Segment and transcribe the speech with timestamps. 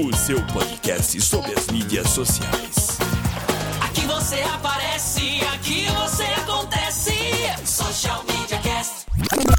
[0.00, 2.98] o seu podcast sobre as mídias sociais.
[3.80, 7.14] Aqui você aparece, aqui você acontece.
[7.64, 9.06] Social Media Cast.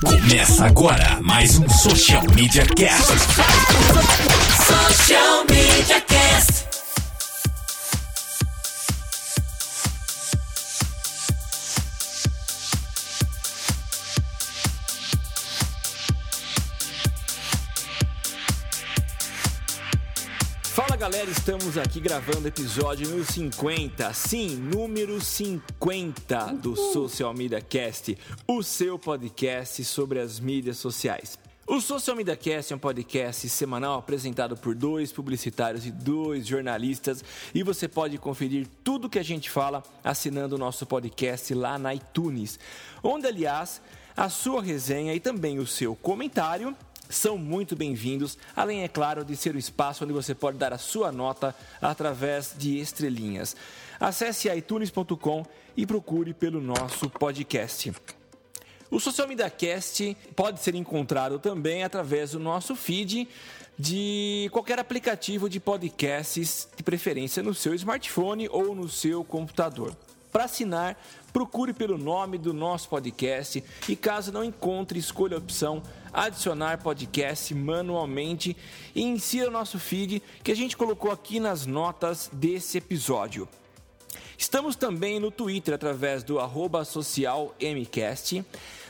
[0.06, 3.14] Começa agora mais um Social Media Cast.
[4.64, 6.67] Social Media Cast.
[21.10, 24.14] Galera, estamos aqui gravando o episódio número 50.
[24.14, 31.40] Sim, número 50 do Social Media Cast, o seu podcast sobre as mídias sociais.
[31.66, 37.24] O Social Media Cast é um podcast semanal apresentado por dois publicitários e dois jornalistas
[37.56, 41.96] e você pode conferir tudo que a gente fala assinando o nosso podcast lá na
[41.96, 42.60] iTunes,
[43.02, 43.82] onde aliás
[44.18, 46.76] a sua resenha e também o seu comentário
[47.10, 50.78] são muito bem-vindos, além, é claro, de ser o espaço onde você pode dar a
[50.78, 53.56] sua nota através de estrelinhas.
[54.00, 57.92] Acesse iTunes.com e procure pelo nosso podcast.
[58.90, 63.28] O Social Media Cast pode ser encontrado também através do nosso feed
[63.78, 69.96] de qualquer aplicativo de podcasts, de preferência no seu smartphone ou no seu computador.
[70.32, 70.98] Para assinar,
[71.32, 75.82] procure pelo nome do nosso podcast e caso não encontre, escolha a opção
[76.18, 78.58] adicionar podcast manualmente
[78.96, 83.48] e insira o nosso feed que a gente colocou aqui nas notas desse episódio.
[84.36, 86.38] Estamos também no Twitter através do
[86.86, 88.44] socialmcast.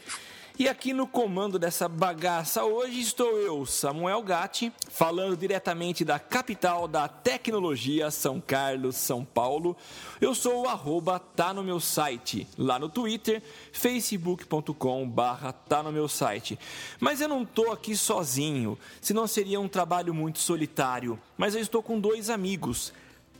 [0.60, 6.86] E aqui no comando dessa bagaça hoje estou eu, Samuel Gatti, falando diretamente da capital
[6.86, 9.74] da tecnologia, São Carlos, São Paulo.
[10.20, 15.94] Eu sou o arroba tá no meu site, lá no Twitter, facebook.com barra tá no
[15.94, 16.60] meu site.
[17.00, 21.18] Mas eu não estou aqui sozinho, senão seria um trabalho muito solitário.
[21.38, 22.92] Mas eu estou com dois amigos.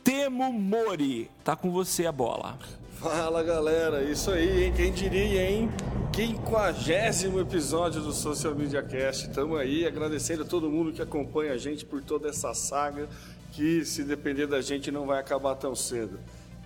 [0.02, 2.58] Temo Mori, tá com você a bola.
[3.00, 4.74] Fala galera, isso aí, hein?
[4.76, 5.70] Quem diria, hein?
[6.12, 9.30] Quinquagésimo episódio do Social Media Cast.
[9.30, 13.08] Tamo aí agradecendo a todo mundo que acompanha a gente por toda essa saga
[13.52, 16.20] que, se depender da gente, não vai acabar tão cedo.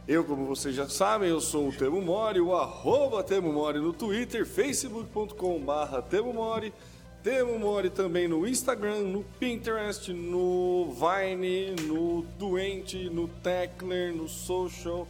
[0.09, 3.93] Eu, como vocês já sabem, eu sou o Temo Mori, o arroba Temo Mori no
[3.93, 6.75] Twitter, facebook.com barra Temo Mori,
[7.23, 15.07] Temo Mori também no Instagram, no Pinterest, no Vine, no Doente, no Tackler, no Social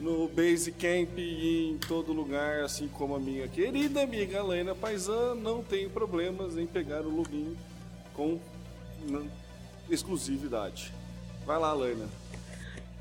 [0.00, 5.62] no Basecamp e em todo lugar, assim como a minha querida amiga Helena Paisan, não
[5.62, 7.56] tenho problemas em pegar o login
[8.14, 8.38] com
[9.90, 10.92] exclusividade.
[11.44, 12.08] Vai lá, Helena.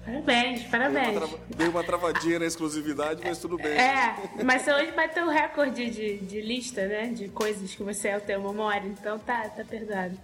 [0.06, 1.06] Parabéns, parabéns.
[1.06, 1.40] Dei uma, trava...
[1.58, 3.74] Dei uma travadinha na exclusividade, mas tudo bem.
[3.74, 7.08] É, mas você hoje bateu o recorde de, de lista, né?
[7.08, 10.18] De coisas que você é o teu memória, então tá, tá perdoado.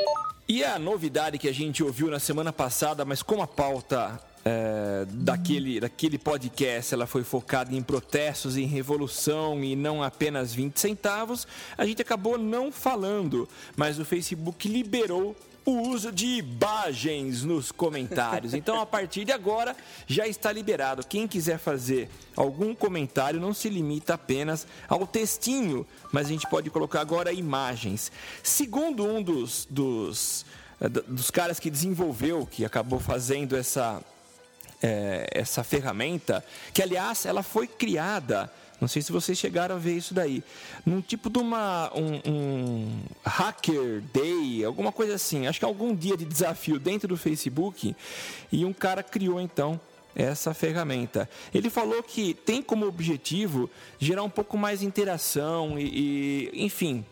[0.47, 5.07] E a novidade que a gente ouviu na semana passada, mas como a pauta é,
[5.09, 11.47] daquele, daquele podcast ela foi focada em protestos, em revolução e não apenas 20 centavos,
[11.79, 18.53] a gente acabou não falando, mas o Facebook liberou o uso de imagens nos comentários.
[18.65, 19.77] Então, a partir de agora,
[20.07, 21.05] já está liberado.
[21.07, 26.71] Quem quiser fazer algum comentário, não se limita apenas ao textinho, mas a gente pode
[26.71, 28.13] colocar agora imagens.
[28.43, 30.47] Segundo um dos, dos,
[31.09, 34.03] dos caras que desenvolveu, que acabou fazendo essa
[34.85, 36.45] é, essa ferramenta,
[36.75, 40.45] que aliás ela foi criada não sei se vocês chegaram a ver isso daí.
[40.85, 41.91] Num tipo de uma.
[41.95, 45.47] Um, um, hacker day, alguma coisa assim.
[45.47, 47.97] Acho que algum dia de desafio dentro do Facebook.
[48.53, 49.81] E um cara criou então
[50.15, 51.31] essa ferramenta.
[51.55, 57.07] Ele falou que tem como objetivo gerar um pouco mais interação e, e enfim,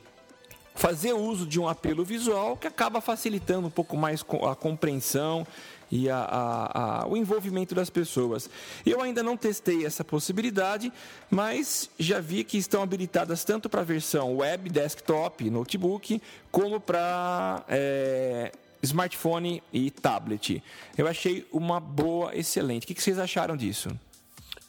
[0.74, 5.46] fazer uso de um apelo visual que acaba facilitando um pouco mais a compreensão
[5.92, 8.48] e a, a, a, o envolvimento das pessoas.
[8.84, 10.90] Eu ainda não testei essa possibilidade,
[11.30, 17.62] mas já vi que estão habilitadas tanto para a versão web, desktop, notebook, como para
[17.68, 18.52] é,
[18.82, 20.62] smartphone e tablet.
[20.96, 22.84] Eu achei uma boa, excelente.
[22.84, 23.90] O que vocês acharam disso?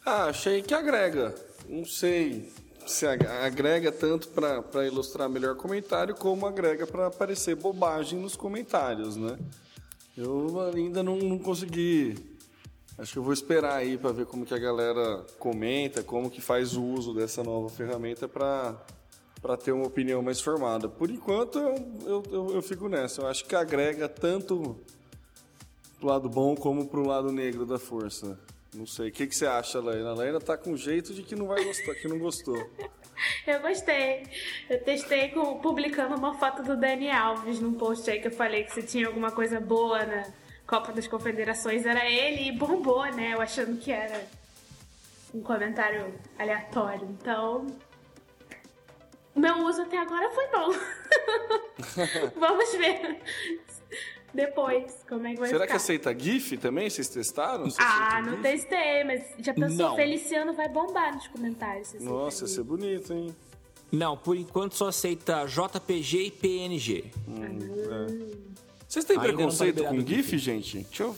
[0.06, 1.34] Ah, achei que agrega.
[1.70, 2.52] Não sei
[2.86, 9.38] se agrega tanto para ilustrar melhor comentário, como agrega para aparecer bobagem nos comentários, né?
[10.16, 12.16] Eu ainda não, não consegui.
[12.98, 16.40] Acho que eu vou esperar aí para ver como que a galera comenta, como que
[16.40, 18.76] faz o uso dessa nova ferramenta para
[19.42, 20.88] para ter uma opinião mais formada.
[20.88, 23.22] Por enquanto, eu, eu, eu, fico nessa.
[23.22, 24.78] Eu acho que agrega tanto
[26.00, 28.40] pro lado bom como pro lado negro da força.
[28.74, 29.10] Não sei.
[29.10, 30.12] O que, que você acha, Leila?
[30.12, 32.58] A Leila tá com jeito de que não vai gostar, que não gostou.
[33.46, 34.24] Eu gostei.
[34.70, 38.64] Eu testei com, publicando uma foto do Dani Alves num post aí que eu falei
[38.64, 40.24] que se tinha alguma coisa boa na
[40.66, 43.34] Copa das Confederações era ele e bombou, né?
[43.34, 44.26] Eu achando que era
[45.34, 47.08] um comentário aleatório.
[47.10, 47.68] Então,
[49.36, 50.70] meu uso até agora foi bom.
[52.40, 53.20] Vamos ver
[54.34, 55.74] depois como é que vai Será ficar.
[55.74, 56.90] que aceita GIF também?
[56.90, 57.66] Vocês testaram?
[57.66, 58.42] Você ah, não GIF?
[58.42, 59.96] testei, mas já pensou, Não.
[59.96, 61.94] Feliciano vai bombar nos comentários.
[62.00, 63.36] Nossa, ia ser bonito, hein?
[63.92, 67.06] Não, por enquanto só aceita JPG e PNG.
[68.88, 70.38] Vocês têm Ainda não tá preconceito com GIF, GIF.
[70.40, 70.78] gente?
[70.80, 71.16] Deixa eu.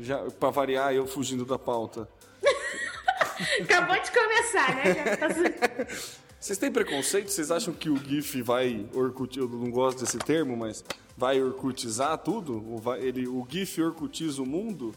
[0.00, 2.08] Já, pra variar, eu fugindo da pauta.
[3.62, 4.94] Acabou de começar, né?
[4.94, 5.26] Já tá...
[6.42, 7.28] Vocês têm preconceito?
[7.28, 9.38] Vocês acham que o GIF vai orcut...
[9.38, 10.84] Eu não gosto desse termo, mas
[11.16, 12.56] vai orcutizar tudo?
[12.56, 13.00] O, vai...
[13.00, 13.28] Ele...
[13.28, 14.92] o GIF orcutiza o mundo?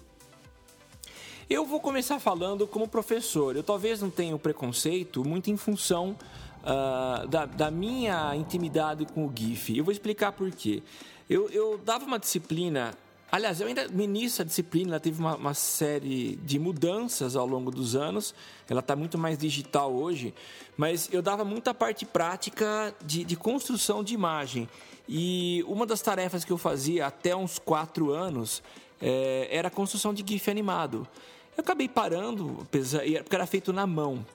[1.47, 3.55] Eu vou começar falando como professor.
[3.55, 6.17] Eu talvez não tenha preconceito muito em função
[6.63, 9.77] ah, da, da minha intimidade com o GIF.
[9.77, 10.81] Eu vou explicar por quê.
[11.29, 12.91] Eu, eu dava uma disciplina.
[13.35, 17.69] Aliás, eu ainda ministro a disciplina, ela teve uma, uma série de mudanças ao longo
[17.69, 18.33] dos anos.
[18.69, 20.33] Ela está muito mais digital hoje,
[20.77, 24.69] mas eu dava muita parte prática de, de construção de imagem.
[25.05, 28.63] E uma das tarefas que eu fazia até uns quatro anos
[29.01, 31.05] eh, era a construção de GIF animado.
[31.57, 34.25] Eu acabei parando, porque era feito na mão.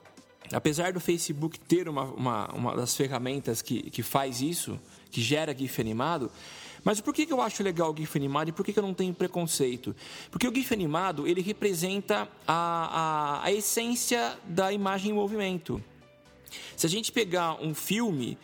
[0.52, 4.79] Apesar do Facebook ter uma, uma, uma das ferramentas que, que faz isso,
[5.11, 6.31] que gera GIF animado,
[6.84, 9.14] mas por que, eu acho legal o GIF animado e por que, eu não tenho
[9.14, 9.94] preconceito?
[10.30, 15.82] Porque o GIF animado, ele representa a, a, a essência da imagem em movimento.
[16.76, 18.38] Se a gente pegar um filme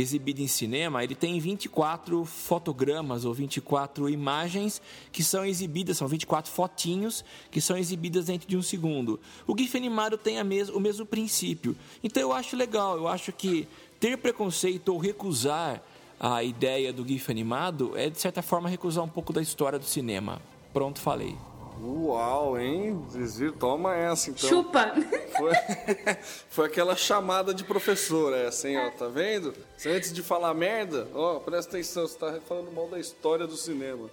[0.00, 4.80] exibido em cinema, ele tem 24 fotogramas ou 24 imagens
[5.10, 9.18] que são exibidas, são 24 fotinhos que são exibidas dentro de um segundo.
[9.46, 11.76] O GIF animado tem mes o mesmo princípio.
[12.02, 13.66] Então eu acho legal, eu acho que
[13.98, 15.82] ter preconceito ou recusar
[16.20, 19.84] a ideia do GIF animado é, de certa forma, recusar um pouco da história do
[19.84, 20.40] cinema.
[20.72, 21.36] Pronto, falei.
[21.80, 23.04] Uau, hein?
[23.08, 23.52] Viram?
[23.52, 24.48] Toma essa, então.
[24.48, 24.92] Chupa!
[25.36, 25.52] Foi,
[26.50, 28.78] foi aquela chamada de professor, essa, hein?
[28.78, 29.54] Ó, tá vendo?
[29.76, 33.56] Você, antes de falar merda, ó, presta atenção, você tá falando mal da história do
[33.56, 34.10] cinema.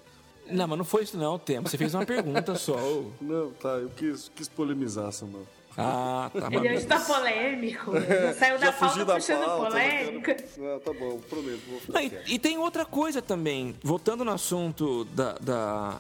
[0.48, 1.68] Não, mas não foi isso não, Tempo.
[1.68, 2.76] Você fez uma pergunta só.
[3.20, 5.48] Não, tá, eu quis, quis polemizar, Samuel.
[5.78, 6.48] Ah, tá.
[6.52, 7.92] Ele hoje tá polêmico.
[8.00, 9.66] Já saiu da pauta da puxando pauta.
[9.72, 10.12] polêmica.
[10.14, 10.44] não quero-
[10.76, 15.34] Ah, tá bom, prometo, Não, e, e tem outra coisa também, voltando no assunto da,
[15.34, 15.98] da-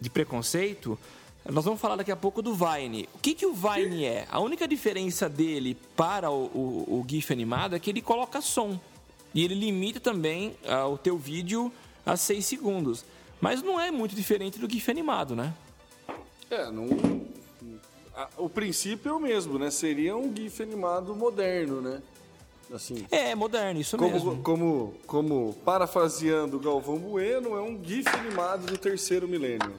[0.00, 0.98] de preconceito,
[1.48, 3.08] nós vamos falar daqui a pouco do Vine.
[3.14, 4.26] O que, que o Vine é?
[4.30, 8.80] A única diferença dele para o, o- o GIF animado é que ele coloca som.
[9.34, 11.70] E ele limita também ah, o teu vídeo
[12.06, 13.04] a 6 segundos.
[13.40, 15.52] Mas não é muito diferente do GIF animado, né?
[16.50, 16.86] É, não.
[18.16, 19.70] A- o princípio é o mesmo, né?
[19.70, 22.02] Seria um GIF animado moderno, né?
[22.72, 23.06] Assim.
[23.12, 24.42] É, é moderno, isso Como, mesmo.
[24.42, 29.72] como, como parafraseando Galvão Bueno, é um GIF animado do terceiro milênio.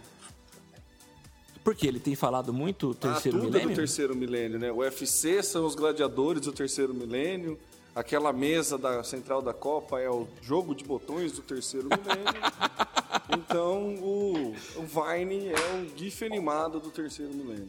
[1.64, 3.68] Porque ele tem falado muito terceiro tudo milênio.
[3.70, 4.72] é do terceiro milênio, né?
[4.72, 7.60] O UFC são os gladiadores do terceiro milênio.
[7.94, 12.42] Aquela mesa da central da Copa é o jogo de botões do terceiro milênio.
[13.38, 17.68] então, o, o Vine é um GIF animado do terceiro milênio.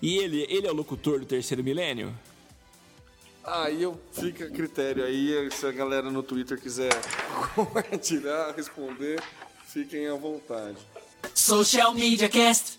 [0.00, 2.12] E ele, ele é o locutor do terceiro milênio?
[3.42, 6.90] Aí eu fica a critério aí, se a galera no Twitter quiser
[7.54, 9.22] compartilhar, responder,
[9.66, 10.78] fiquem à vontade.
[11.32, 12.76] Social Media Cast.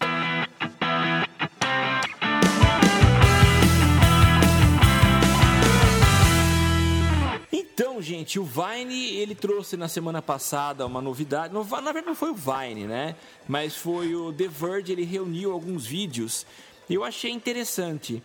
[7.51, 11.53] Então, gente, o Vine, ele trouxe na semana passada uma novidade.
[11.53, 13.15] No- Na verdade, não foi o Vine, né?
[13.47, 16.45] Mas foi o The Verge, ele reuniu alguns vídeos.
[16.89, 18.23] Eu achei interessante.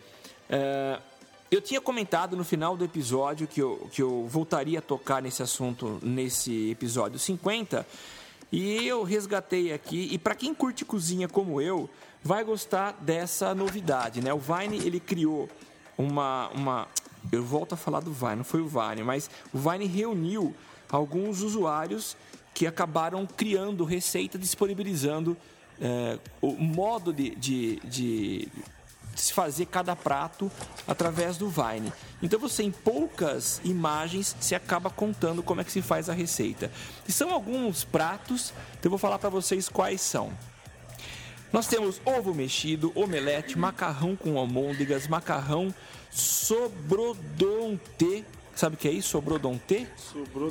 [0.49, 0.99] É,
[1.51, 5.43] eu tinha comentado no final do episódio que eu, que eu voltaria a tocar nesse
[5.43, 7.87] assunto nesse episódio 50.
[8.53, 10.09] E eu resgatei aqui.
[10.13, 11.91] E para quem curte cozinha como eu,
[12.23, 14.33] vai gostar dessa novidade, né?
[14.33, 15.49] O Vine, ele criou
[15.99, 16.89] uma, uma.
[17.33, 20.55] Eu volto a falar do Vine, não foi o Vine, mas o Vine reuniu
[20.91, 22.17] alguns usuários
[22.55, 25.37] que acabaram criando receita, disponibilizando
[25.83, 28.49] eh, o modo de, de, de
[29.17, 30.51] se fazer cada prato
[30.87, 31.93] através do Vine.
[32.23, 36.71] Então você em poucas imagens se acaba contando como é que se faz a receita.
[37.07, 40.33] E são alguns pratos, então eu vou falar para vocês quais são.
[41.53, 45.75] Nós temos ovo mexido, omelete, macarrão com almôndegas, macarrão
[46.11, 47.05] sobrodonte.
[48.55, 49.09] Sabe o que é isso?
[49.09, 49.87] Sobrou de ontem.
[49.97, 50.51] Sobrou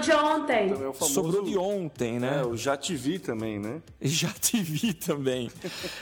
[0.00, 0.68] de ontem.
[0.68, 1.14] Também é o famoso...
[1.14, 2.40] Sobrou de ontem, né?
[2.40, 3.82] É, o Já Te Vi também, né?
[4.00, 5.50] Já te vi também.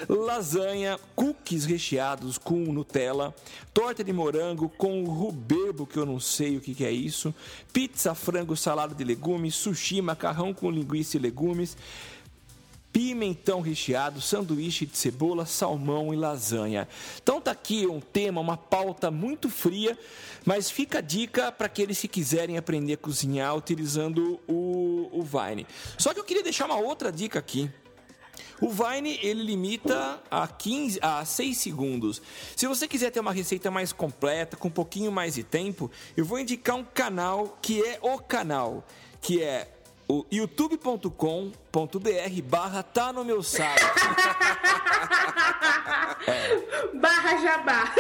[0.08, 3.34] Lasanha, cookies recheados com Nutella,
[3.72, 7.34] torta de morango com rubebo, que eu não sei o que, que é isso,
[7.72, 11.76] pizza, frango, salada de legumes, sushi, macarrão com linguiça e legumes,
[12.92, 16.86] pimentão recheado, sanduíche de cebola, salmão e lasanha.
[17.22, 19.98] Então tá aqui um tema, uma pauta muito fria,
[20.44, 25.66] mas fica a dica para aqueles que quiserem aprender a cozinhar utilizando o, o Vine.
[25.96, 27.70] Só que eu queria deixar uma outra dica aqui.
[28.60, 32.22] O Vine ele limita a 15 a 6 segundos.
[32.54, 36.24] Se você quiser ter uma receita mais completa, com um pouquinho mais de tempo, eu
[36.24, 38.86] vou indicar um canal que é o canal,
[39.20, 39.68] que é
[40.06, 40.24] o
[41.72, 43.82] youtube.com.br barra tá no meu site.
[46.94, 47.94] Barra Jabá.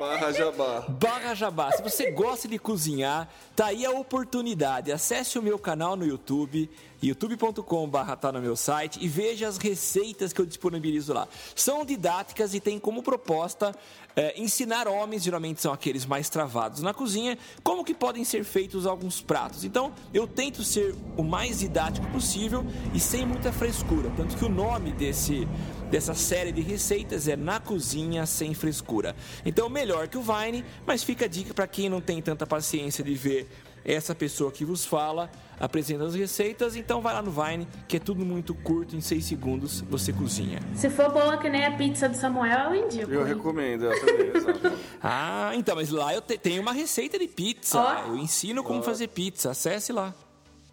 [0.00, 0.86] Barra Jabá.
[0.88, 1.72] Barra Jabá.
[1.72, 4.90] Se você gosta de cozinhar, tá aí a oportunidade.
[4.90, 6.68] Acesse o meu canal no YouTube,
[7.02, 11.28] youtube.com.br tá no meu site e veja as receitas que eu disponibilizo lá.
[11.54, 13.74] São didáticas e tem como proposta
[14.16, 18.86] eh, ensinar homens, geralmente são aqueles mais travados na cozinha, como que podem ser feitos
[18.86, 19.64] alguns pratos.
[19.64, 24.10] Então, eu tento ser o mais didático possível e sem muita frescura.
[24.16, 25.46] Tanto que o nome desse
[25.90, 29.16] dessa série de receitas é Na Cozinha Sem Frescura.
[29.44, 33.02] Então, melhor que o Vine, mas fica a dica para quem não tem tanta paciência
[33.02, 33.48] de ver
[33.86, 38.00] essa pessoa que vos fala, apresenta as receitas, então vai lá no Vine, que é
[38.00, 40.58] tudo muito curto, em 6 segundos você cozinha.
[40.74, 43.10] Se for boa que nem a pizza do Samuel, eu indico.
[43.10, 43.28] Eu hein?
[43.34, 44.72] recomendo, também, exato.
[45.02, 47.78] Ah, então, mas lá eu te- tenho uma receita de pizza.
[47.80, 48.08] Ó.
[48.08, 49.52] Eu ensino como fazer pizza.
[49.52, 50.12] Acesse lá.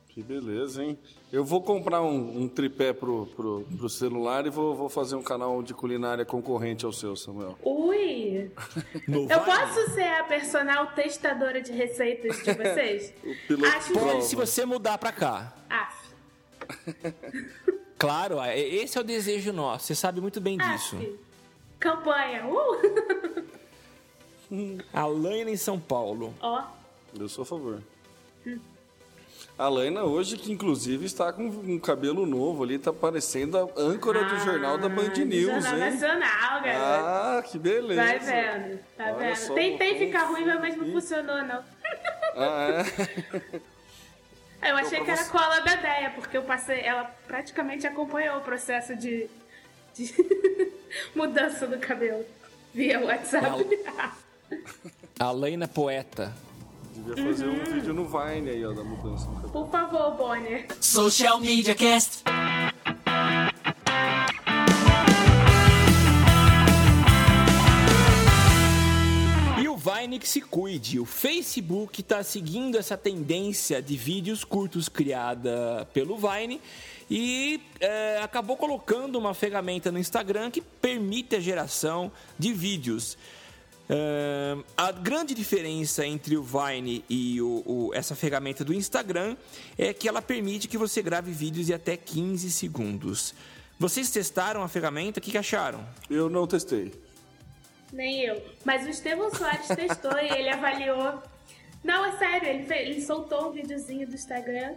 [0.09, 0.97] Que beleza, hein?
[1.35, 5.21] Eu vou comprar um, um tripé pro, pro, pro celular e vou, vou fazer um
[5.21, 7.59] canal de culinária concorrente ao seu, Samuel.
[7.61, 8.49] Ui!
[9.05, 13.13] Eu posso ser a personal testadora de receitas de vocês?
[13.75, 15.53] Acho de Pode se você mudar pra cá.
[15.69, 16.13] Af.
[17.97, 19.87] Claro, é- esse é o desejo nosso.
[19.87, 20.95] Você sabe muito bem disso.
[20.95, 21.09] Af.
[21.79, 22.45] Campanha.
[22.47, 23.51] Uh!
[24.93, 26.33] Alaina em São Paulo.
[26.39, 26.63] Ó.
[27.19, 27.81] Eu sou a favor.
[29.57, 34.25] A Laina hoje, que inclusive está com um cabelo novo ali, tá parecendo a âncora
[34.25, 35.91] do jornal da Band Ah, News, Jornal hein?
[35.91, 36.83] Nacional, garoto.
[36.83, 38.01] Ah, que beleza.
[38.03, 39.35] Vai vendo, tá Olha vendo?
[39.37, 41.63] só, Tentei ficar ruiva, mas não funcionou, não.
[42.35, 43.61] Ah, é?
[44.69, 46.79] Eu achei pra que era você- cola da Deia, porque eu passei.
[46.81, 49.29] Ela praticamente acompanhou o processo de,
[49.93, 50.11] de
[51.15, 52.25] mudança do cabelo
[52.73, 53.63] via WhatsApp.
[55.19, 56.33] Alaina Poeta.
[56.95, 59.49] Devia fazer um vídeo no Vine aí, ó, da mudança cabelo.
[59.49, 60.65] Por favor, Bonner.
[60.79, 62.23] Social Media Cast.
[69.61, 70.97] E o Vine que se cuide.
[70.97, 76.61] O Facebook está seguindo essa tendência de vídeos curtos criada pelo Vine
[77.11, 82.09] e é, acabou colocando uma ferramenta no Instagram que permite a geração
[82.39, 83.17] de vídeos.
[83.87, 89.37] É, a grande diferença entre o Vine e o- o- essa ferramenta do Instagram
[89.77, 93.33] é que ela permite que você grave vídeos de até 15 segundos.
[93.79, 95.19] Vocês testaram a ferramenta?
[95.19, 95.85] O que, que acharam?
[96.09, 96.93] Eu não testei.
[97.93, 98.41] Nem eu.
[98.63, 101.21] Mas o Estevão Soares testou e ele avaliou.
[101.83, 104.73] Não, é sério, ele, fe- ele soltou um videozinho do Instagram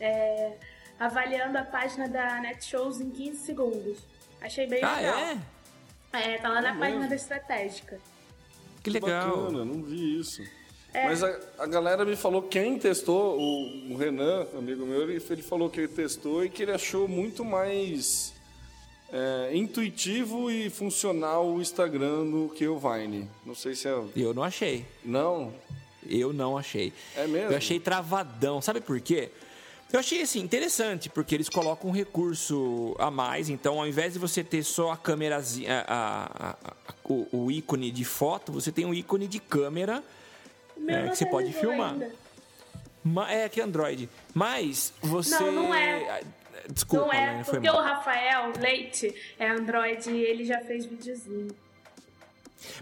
[0.00, 0.54] é,
[0.98, 3.98] avaliando a página da Netshows em 15 segundos.
[4.40, 5.18] Achei bem Ah, legal.
[5.18, 5.38] é?
[6.34, 7.08] É, tá lá na É página mesmo?
[7.10, 8.00] da estratégica.
[8.82, 9.36] Que legal.
[9.36, 10.42] Bacana, não vi isso.
[10.92, 11.04] É.
[11.06, 15.42] Mas a, a galera me falou, quem testou, o, o Renan, amigo meu, ele, ele
[15.42, 18.34] falou que ele testou e que ele achou muito mais
[19.10, 23.28] é, intuitivo e funcional o Instagram do que o Vine.
[23.44, 24.02] Não sei se é.
[24.16, 24.84] Eu não achei.
[25.04, 25.52] Não?
[26.06, 26.92] Eu não achei.
[27.16, 27.52] É mesmo?
[27.52, 28.60] Eu achei travadão.
[28.60, 29.30] Sabe por quê?
[29.92, 33.48] Eu achei assim interessante, porque eles colocam um recurso a mais.
[33.50, 35.84] Então, ao invés de você ter só a câmerazinha,
[37.04, 40.02] o, o ícone de foto, você tem um ícone de câmera
[40.88, 41.92] É, que você pode filmar.
[41.92, 42.10] ainda.
[43.28, 44.08] É, que é Android.
[44.32, 45.34] Mas você.
[45.34, 46.22] Não, não é.
[46.70, 47.76] Desculpa, não é, porque o.
[47.76, 51.48] Rafael Leite é Android e ele já fez videozinho.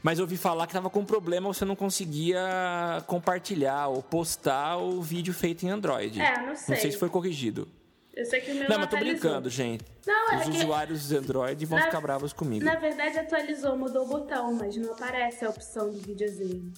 [0.03, 2.41] Mas eu ouvi falar que tava com problema, você não conseguia
[3.07, 6.21] compartilhar ou postar o vídeo feito em Android.
[6.21, 6.75] É, não sei.
[6.75, 7.69] Não sei se foi corrigido.
[8.15, 9.21] Eu sei que o meu Não, não, mas tô atualizou.
[9.21, 9.85] brincando, gente.
[10.07, 12.65] Não, é Os que- usuários de Android vão Na- ficar bravos comigo.
[12.65, 16.73] Na verdade, atualizou, mudou o botão, mas não aparece a opção de videozinho.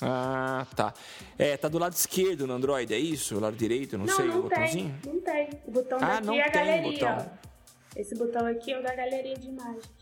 [0.00, 0.92] Ah, tá.
[1.38, 3.36] É, tá do lado esquerdo no Android, é isso?
[3.36, 4.98] O lado direito, não, Não, sei, o não botãozinho?
[5.02, 5.12] tem.
[5.12, 5.48] Não tem.
[5.66, 7.30] O botão Ah, daqui não é a tem galeria, botão.
[7.38, 7.52] ó.
[7.94, 10.01] Esse botão aqui é o da galeria de imagens.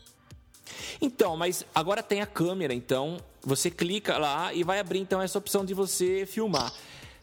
[1.01, 5.37] Então, mas agora tem a câmera, então você clica lá e vai abrir então essa
[5.37, 6.71] opção de você filmar.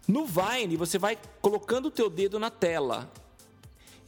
[0.06, 3.10] No Vine, você vai colocando o teu dedo na tela.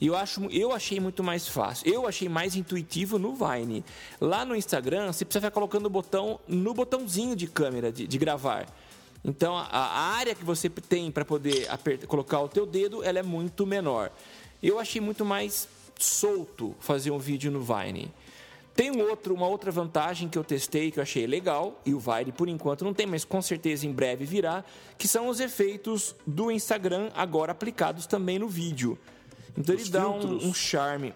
[0.00, 1.92] E eu, acho, eu achei muito mais fácil.
[1.92, 3.84] Eu achei mais intuitivo no Vine.
[4.18, 8.18] Lá no Instagram, você precisa ficar colocando o botão no botãozinho de câmera, de, de
[8.18, 8.66] gravar.
[9.22, 13.18] Então, a, a área que você tem para poder apertar, colocar o teu dedo, ela
[13.18, 14.10] é muito menor.
[14.62, 15.68] Eu achei muito mais
[15.98, 18.10] solto fazer um vídeo no Vine.
[18.74, 21.98] Tem um outro, uma outra vantagem que eu testei que eu achei legal, e o
[21.98, 24.64] Vine por enquanto não tem, mas com certeza em breve virá,
[24.96, 28.98] que são os efeitos do Instagram agora aplicados também no vídeo.
[29.56, 31.12] Então Os ele dá um, um charme.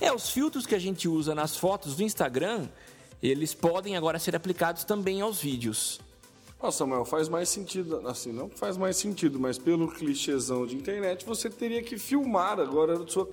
[0.00, 2.68] É, os filtros que a gente usa nas fotos do Instagram,
[3.22, 6.00] eles podem agora ser aplicados também aos vídeos.
[6.60, 11.24] Nossa, Samuel, faz mais sentido, assim, não faz mais sentido, mas pelo clichêzão de internet,
[11.26, 13.28] você teria que filmar agora a sua,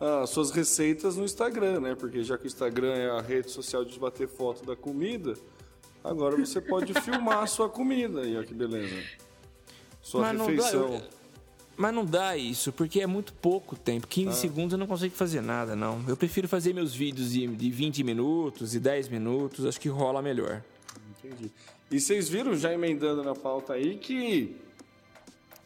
[0.00, 1.94] as suas receitas no Instagram, né?
[1.94, 5.34] Porque já que o Instagram é a rede social de bater foto da comida,
[6.02, 8.22] agora você pode filmar a sua comida.
[8.22, 8.96] E olha que beleza.
[10.00, 10.94] Sua Mas não dá- refeição.
[10.94, 11.02] eu-
[11.76, 14.06] Mas não dá isso, porque é muito pouco tempo.
[14.06, 16.02] 15 segundos eu não consigo fazer nada, não.
[16.08, 20.20] Eu prefiro fazer meus vídeos de, de 20 minutos e 10 minutos, acho que rola
[20.22, 20.62] melhor.
[21.24, 21.50] Entendi.
[21.90, 24.56] E vocês viram, já emendando na pauta aí, que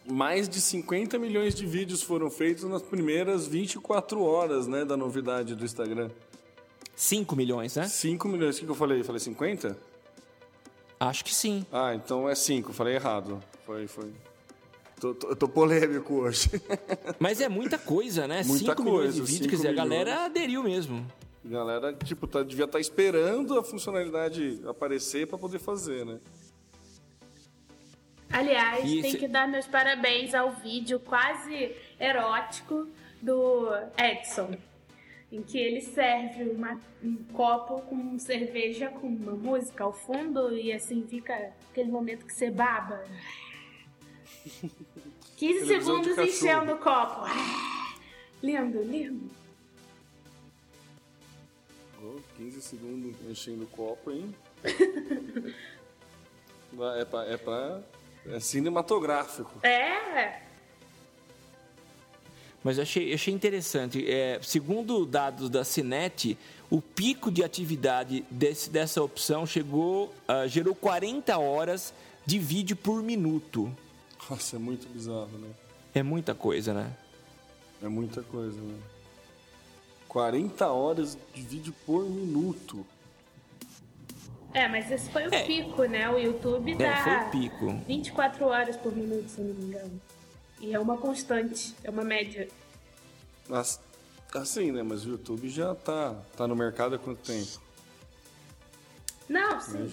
[0.07, 5.55] mais de 50 milhões de vídeos foram feitos nas primeiras 24 horas, né, da novidade
[5.55, 6.11] do Instagram.
[6.95, 7.89] 5 milhões, né?
[7.89, 9.01] 5 milhões, o que que eu falei?
[9.01, 9.77] Eu falei 50?
[11.01, 11.67] Acho que sim.
[11.73, 13.41] Ah, então é 5, falei errado.
[13.67, 14.13] Foi, foi.
[15.01, 16.51] Tô, tô, eu tô polêmico hoje.
[17.19, 18.43] Mas é muita coisa, né?
[18.45, 20.27] Muita 5 milhões de vídeos, quer dizer, a 5 galera milhões.
[20.27, 21.07] aderiu mesmo.
[21.45, 26.19] A galera, tipo, tá, devia estar esperando a funcionalidade aparecer pra poder fazer, né?
[28.39, 32.89] Aliás, E tem esse- que dar meus parabéns ao vídeo quase erótico
[33.23, 34.57] do Edson,
[35.31, 40.73] em que ele serve uma- um copo com cerveja com uma música ao fundo e
[40.73, 43.05] assim fica aquele momento que você baba.
[45.37, 47.21] 15 Televisão de segundos enchendo o copo.
[48.43, 49.31] Lindo, lindo.
[52.03, 54.35] Ô, 15 segundos enchendo o copo, hein?
[56.99, 57.25] é pra...
[57.27, 57.83] É, pra,
[58.27, 59.51] é cinematográfico.
[59.67, 60.41] É,
[62.63, 64.11] Mas eu achei, eu achei interessante.
[64.11, 66.39] É, segundo dados da Cinet,
[66.71, 71.93] o pico de atividade desse- dessa opção chegou, ah, gerou 40 horas
[72.25, 73.71] de vídeo por minuto.
[74.31, 75.51] Nossa, é muito bizarro, né?
[75.95, 76.91] É muita coisa, né?
[77.83, 78.79] É muita coisa, né?
[80.09, 82.87] 40 horas de vídeo por minuto.
[84.55, 85.43] É, mas esse foi o É.
[85.45, 86.09] pico, né?
[86.09, 87.75] O YouTube dá É, foi o pico.
[87.87, 90.01] 24 horas por minuto, se não me engano.
[90.61, 92.49] E é uma constante, é uma média.
[93.49, 93.81] Mas,
[94.35, 94.83] assim, né?
[94.83, 97.61] Mas o YouTube já tá, tá no mercado há quanto tempo?
[99.29, 99.93] Não, sim.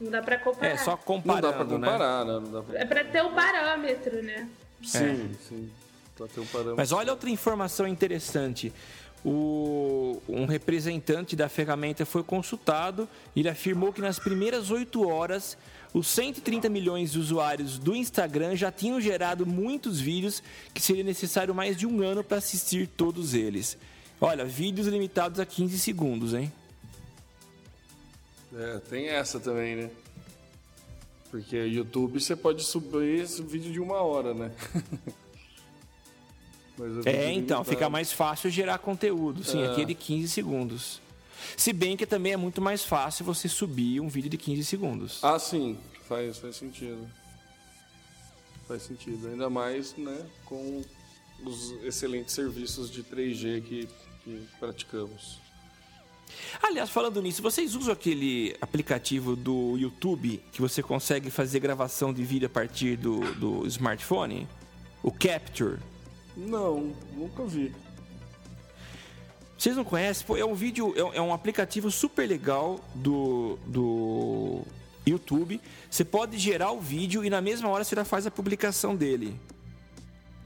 [0.00, 0.72] Não dá pra comparar.
[0.72, 1.70] É, só Não comparando, dá pra né?
[1.70, 2.32] comparar, né?
[2.34, 2.78] Não dá pra...
[2.78, 4.48] É pra ter o parâmetro, né?
[4.82, 5.70] Sim, sim.
[6.16, 6.74] Pra ter um parâmetro.
[6.74, 6.76] É.
[6.76, 8.72] Mas olha outra informação interessante.
[9.28, 15.58] O, um representante da ferramenta foi consultado e ele afirmou que nas primeiras oito horas,
[15.92, 20.40] os 130 milhões de usuários do Instagram já tinham gerado muitos vídeos
[20.72, 23.76] que seria necessário mais de um ano para assistir todos eles.
[24.20, 26.52] Olha, vídeos limitados a 15 segundos, hein?
[28.56, 29.90] É, tem essa também, né?
[31.32, 34.52] Porque YouTube você pode subir esse vídeo de uma hora, né?
[37.04, 39.66] É, então, fica mais fácil gerar conteúdo, sim, É.
[39.70, 41.00] aqui é de 15 segundos.
[41.56, 45.20] Se bem que também é muito mais fácil você subir um vídeo de 15 segundos.
[45.22, 47.08] Ah, sim, faz, faz sentido.
[48.66, 50.82] Faz sentido, ainda mais né, com
[51.44, 53.88] os excelentes serviços de 3G que,
[54.24, 55.38] que praticamos.
[56.60, 62.24] Aliás, falando nisso, vocês usam aquele aplicativo do YouTube que você consegue fazer gravação de
[62.24, 64.48] vídeo a partir do, do smartphone?
[65.02, 65.78] O Capture?
[66.36, 67.72] Não, nunca vi.
[69.56, 70.38] Vocês não conhecem?
[70.38, 74.62] É um vídeo, é, é um aplicativo super legal do, do
[75.06, 75.60] YouTube.
[75.90, 79.34] Você pode gerar o vídeo e na mesma hora você já faz a publicação dele.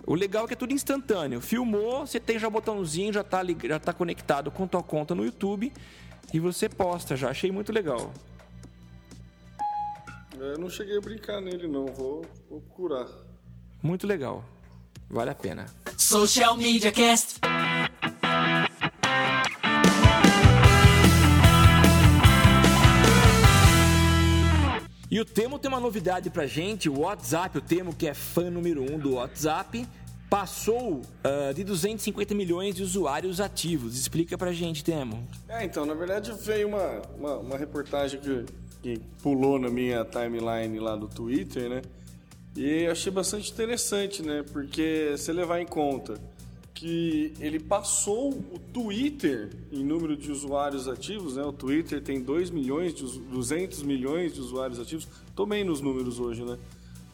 [0.07, 1.41] O legal é que é tudo instantâneo.
[1.41, 5.25] Filmou, você tem já o botãozinho, já está já tá conectado com tua conta no
[5.25, 5.73] YouTube
[6.33, 7.31] e você posta já.
[7.31, 8.13] Achei muito legal.
[10.39, 11.87] Eu não cheguei a brincar nele, não.
[11.87, 13.09] Vou, vou procurar.
[13.83, 14.45] Muito legal.
[15.11, 15.67] Vale a pena.
[15.97, 17.41] Social Media Cast.
[25.11, 28.49] E o Temo tem uma novidade pra gente, o WhatsApp, o Temo que é fã
[28.49, 29.85] número um do WhatsApp,
[30.31, 33.99] passou uh, de 250 milhões de usuários ativos.
[33.99, 35.27] Explica pra gente, Temo.
[35.49, 38.45] É, então, na verdade veio uma, uma, uma reportagem que,
[38.81, 41.83] que pulou na minha timeline lá do Twitter, né?
[42.57, 44.45] E achei bastante interessante, né?
[44.53, 46.21] Porque se levar em conta
[46.75, 51.43] que ele passou o Twitter em número de usuários ativos, né?
[51.45, 55.07] O Twitter tem 2 milhões, de, 200 milhões de usuários ativos.
[55.37, 56.59] Tomei nos números hoje, né?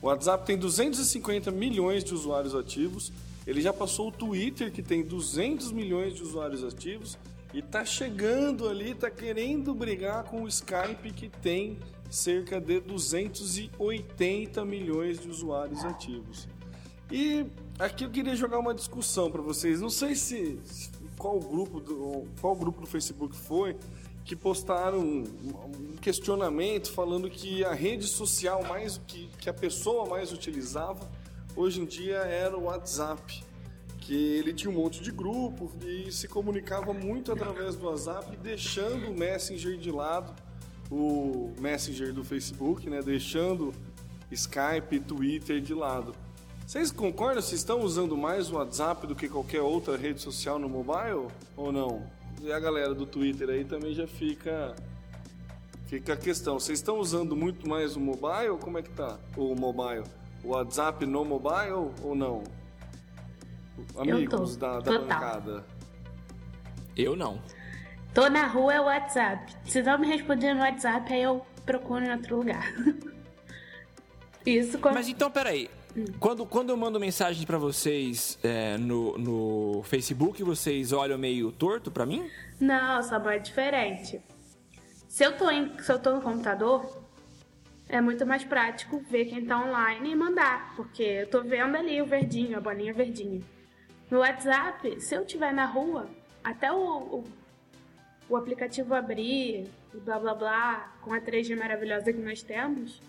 [0.00, 3.12] O WhatsApp tem 250 milhões de usuários ativos.
[3.46, 7.18] Ele já passou o Twitter, que tem 200 milhões de usuários ativos.
[7.52, 11.78] E tá chegando ali, tá querendo brigar com o Skype, que tem
[12.10, 16.48] cerca de 280 milhões de usuários ativos.
[17.10, 17.46] E
[17.78, 19.80] aqui eu queria jogar uma discussão para vocês.
[19.80, 20.58] Não sei se
[21.16, 23.76] qual grupo do qual grupo do Facebook foi
[24.24, 30.32] que postaram um, questionamento falando que a rede social mais que, que a pessoa mais
[30.32, 31.08] utilizava
[31.54, 33.44] hoje em dia era o WhatsApp.
[33.98, 39.10] Que ele tinha um monte de grupo e se comunicava muito através do WhatsApp, deixando
[39.10, 40.34] o Messenger de lado,
[40.90, 43.02] o Messenger do Facebook, né?
[43.02, 43.72] deixando
[44.30, 46.14] Skype, Twitter de lado.
[46.66, 47.40] Vocês concordam?
[47.40, 51.70] Vocês estão usando mais o WhatsApp do que qualquer outra rede social no mobile ou
[51.70, 52.02] não?
[52.42, 54.74] E a galera do Twitter aí também já fica
[55.86, 56.58] fica a questão.
[56.58, 58.58] Vocês estão usando muito mais o mobile?
[58.60, 59.16] Como é que tá?
[59.36, 60.04] O mobile,
[60.42, 62.42] o WhatsApp no mobile ou não?
[63.96, 65.64] Amigos da, da bancada.
[66.96, 67.40] Eu não.
[68.16, 69.54] Tô na rua é o WhatsApp.
[69.66, 72.72] Se não me responder no WhatsApp, aí eu procuro em outro lugar.
[74.46, 74.94] Isso quando...
[74.94, 75.68] Mas então, peraí.
[76.18, 81.90] Quando, quando eu mando mensagem para vocês é, no, no Facebook, vocês olham meio torto
[81.90, 82.26] para mim?
[82.58, 84.22] Não, Samuel, é diferente.
[85.06, 87.02] Se eu, tô em, se eu tô no computador,
[87.86, 92.00] é muito mais prático ver quem tá online e mandar, porque eu tô vendo ali
[92.00, 93.42] o verdinho, a bolinha verdinha.
[94.10, 96.08] No WhatsApp, se eu estiver na rua,
[96.42, 97.24] até o, o,
[98.28, 103.00] o aplicativo abrir, blá blá blá, com a 3G maravilhosa que nós temos,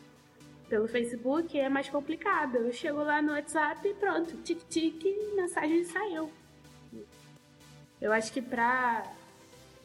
[0.69, 2.57] pelo Facebook é mais complicado.
[2.57, 5.03] Eu chego lá no WhatsApp e pronto, tic-tic,
[5.35, 6.29] mensagem saiu.
[7.99, 9.03] Eu acho que pra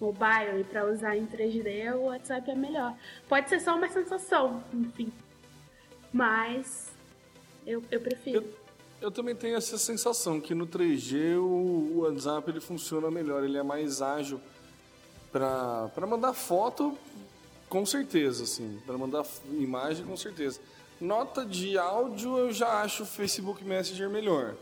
[0.01, 2.95] mobile e pra usar em 3D, o WhatsApp é melhor.
[3.29, 5.11] Pode ser só uma sensação, enfim.
[6.13, 6.91] Mas
[7.67, 8.39] eu, eu prefiro.
[8.39, 8.55] Eu,
[9.01, 13.57] eu também tenho essa sensação que no 3G o, o WhatsApp ele funciona melhor, ele
[13.57, 14.41] é mais ágil
[15.33, 16.97] para mandar foto
[17.69, 18.79] com certeza, assim.
[18.87, 20.61] Para mandar imagem, com certeza.
[21.01, 24.55] Nota de áudio, eu já acho o Facebook Messenger melhor.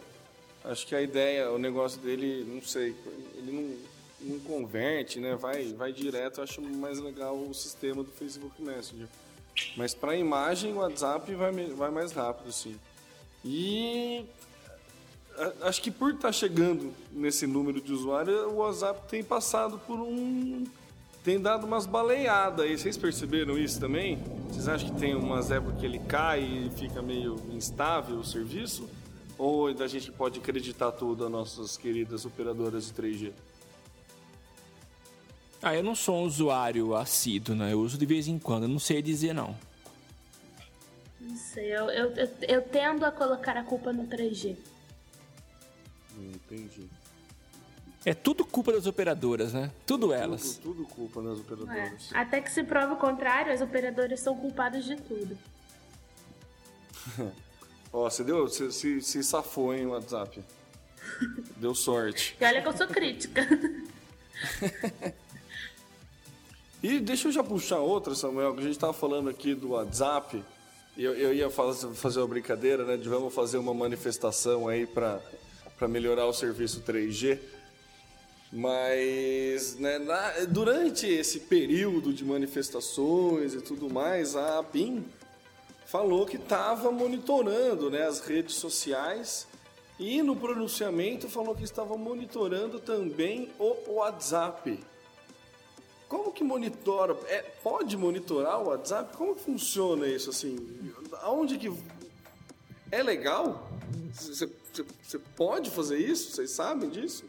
[0.64, 2.94] Acho que a ideia, o negócio dele, não sei,
[3.35, 3.50] ele
[4.20, 5.35] não, não converte, né?
[5.35, 6.38] Vai, vai direto.
[6.38, 9.09] Eu acho mais legal o sistema do Facebook Messenger.
[9.76, 12.78] Mas para imagem, o WhatsApp vai, vai mais rápido, sim.
[13.44, 14.24] E
[15.62, 19.98] acho que por estar tá chegando nesse número de usuários, o WhatsApp tem passado por
[19.98, 20.64] um
[21.22, 22.76] tem dado umas baleiadas aí.
[22.76, 24.18] Vocês perceberam isso também?
[24.48, 28.88] Vocês acham que tem umas épocas que ele cai e fica meio instável o serviço?
[29.37, 33.33] Ou a gente pode acreditar tudo as nossas queridas operadoras de 3G?
[35.62, 37.72] Ah, eu não sou um usuário assíduo, né?
[37.72, 39.55] Eu uso de vez em quando, não sei dizer não.
[41.20, 44.57] Não sei, eu, eu, eu, eu tendo a colocar a culpa no 3G.
[46.20, 46.88] Entendi.
[48.04, 49.70] É tudo culpa das operadoras, né?
[49.87, 50.56] Tudo elas.
[50.56, 52.12] Tudo, tudo culpa das operadoras.
[52.12, 52.18] É.
[52.18, 55.37] Até que se prove o contrário, as operadoras são culpadas de tudo.
[57.92, 58.48] Ó, você deu.
[58.48, 60.42] Você se, se safou, hein, o WhatsApp.
[61.56, 62.37] deu sorte.
[62.40, 63.46] E olha que eu sou crítica.
[66.83, 70.42] E deixa eu já puxar outra, Samuel, que a gente estava falando aqui do WhatsApp.
[70.96, 72.96] Eu, eu ia fazer uma brincadeira, né?
[72.96, 75.20] De vamos fazer uma manifestação aí para
[75.88, 77.38] melhorar o serviço 3G.
[78.53, 85.05] Mas né, na, durante esse período de manifestações e tudo mais, a BIM
[85.87, 89.47] falou que estava monitorando né, as redes sociais
[89.99, 94.81] e no pronunciamento falou que estava monitorando também o WhatsApp.
[96.09, 97.16] Como que monitora?
[97.29, 99.16] É, pode monitorar o WhatsApp?
[99.16, 100.57] Como funciona isso assim?
[101.23, 101.73] Aonde que
[102.90, 103.71] é legal?
[104.12, 104.49] Você
[105.37, 106.33] pode fazer isso?
[106.33, 107.24] Vocês sabem disso?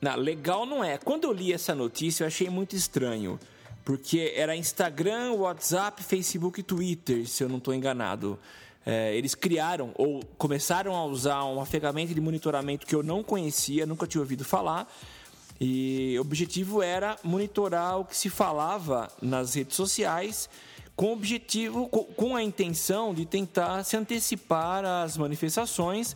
[0.00, 0.98] Não, legal não é.
[0.98, 3.38] Quando eu li essa notícia, eu achei muito estranho.
[3.84, 8.38] Porque era Instagram, WhatsApp, Facebook e Twitter, se eu não estou enganado.
[8.84, 13.84] É, eles criaram ou começaram a usar uma ferramenta de monitoramento que eu não conhecia,
[13.84, 14.90] nunca tinha ouvido falar
[15.60, 20.48] e o objetivo era monitorar o que se falava nas redes sociais
[21.00, 26.14] com objetivo, com a intenção de tentar se antecipar às manifestações.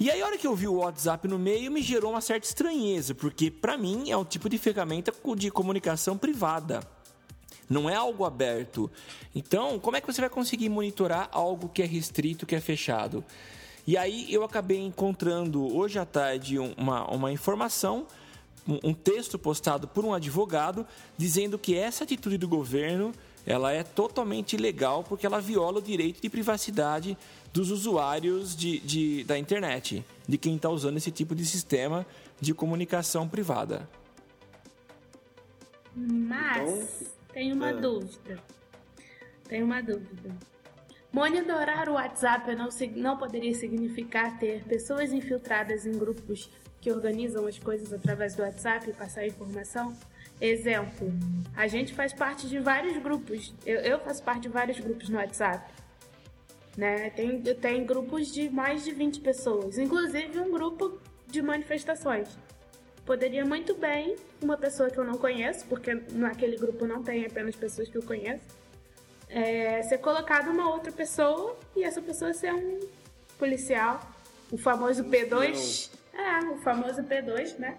[0.00, 2.46] E aí, a hora que eu vi o WhatsApp no meio, me gerou uma certa
[2.46, 6.80] estranheza, porque para mim é um tipo de ferramenta de comunicação privada.
[7.68, 8.90] Não é algo aberto.
[9.34, 13.22] Então, como é que você vai conseguir monitorar algo que é restrito, que é fechado?
[13.86, 18.06] E aí eu acabei encontrando hoje à tarde uma, uma informação
[18.82, 23.14] um texto postado por um advogado dizendo que essa atitude do governo
[23.48, 27.16] ela é totalmente ilegal porque ela viola o direito de privacidade
[27.50, 32.06] dos usuários de, de da internet, de quem está usando esse tipo de sistema
[32.38, 33.88] de comunicação privada.
[35.96, 37.72] Mas então, tem uma é.
[37.72, 38.38] dúvida.
[39.48, 40.30] Tem uma dúvida.
[41.10, 46.50] Monitorar o WhatsApp não, não poderia significar ter pessoas infiltradas em grupos
[46.82, 49.96] que organizam as coisas através do WhatsApp e passar informação.
[50.40, 51.12] Exemplo,
[51.56, 53.52] a gente faz parte de vários grupos.
[53.66, 55.72] Eu, eu faço parte de vários grupos no WhatsApp.
[56.76, 57.10] Né?
[57.10, 62.28] Tem, tem grupos de mais de 20 pessoas, inclusive um grupo de manifestações.
[63.04, 67.56] Poderia muito bem uma pessoa que eu não conheço, porque naquele grupo não tem apenas
[67.56, 68.44] pessoas que eu conheço,
[69.28, 72.78] é, ser colocado uma outra pessoa e essa pessoa ser um
[73.38, 74.00] policial,
[74.52, 75.90] o famoso P2.
[76.12, 77.78] É, o famoso P2, né?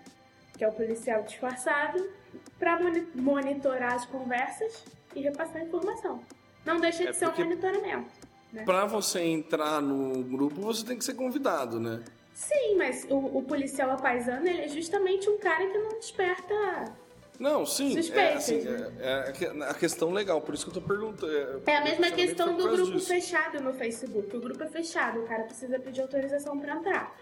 [0.57, 2.09] Que é o policial disfarçado,
[2.57, 2.79] para
[3.15, 4.83] monitorar as conversas
[5.15, 6.21] e repassar informação.
[6.65, 8.09] Não deixa de é ser um monitoramento.
[8.51, 8.63] Né?
[8.63, 12.03] Para você entrar no grupo, você tem que ser convidado, né?
[12.33, 16.55] Sim, mas o, o policial apaisano ele é justamente um cara que não desperta
[17.39, 17.95] não, sim.
[18.11, 18.91] É, assim, né?
[18.99, 21.31] é, é, a questão legal, por isso que eu tô perguntando.
[21.65, 23.07] É, é a mesma questão do grupo disso.
[23.07, 24.35] fechado no Facebook.
[24.35, 27.15] O grupo é fechado, o cara precisa pedir autorização para entrar.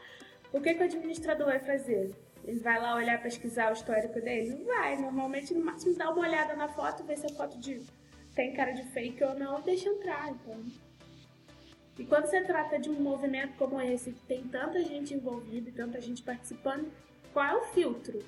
[0.52, 2.12] O que, que o administrador vai fazer?
[2.48, 4.56] Ele vai lá olhar, pesquisar o histórico dele?
[4.56, 4.96] Não vai.
[4.96, 7.82] Normalmente, no máximo, dá uma olhada na foto, ver se a foto de
[8.34, 10.30] tem cara de fake ou não, deixa entrar.
[10.30, 10.64] Então.
[12.00, 15.74] E quando você trata de um movimento como esse, que tem tanta gente envolvida e
[15.74, 16.88] tanta gente participando,
[17.34, 18.20] qual é o filtro?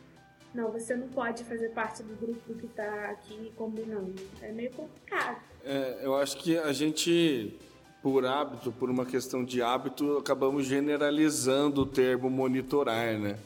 [0.54, 4.16] Não, você não pode fazer parte do grupo que está aqui combinando.
[4.42, 5.40] É meio complicado.
[5.64, 7.58] É, eu acho que a gente,
[8.02, 13.38] por hábito, por uma questão de hábito, acabamos generalizando o termo monitorar, né?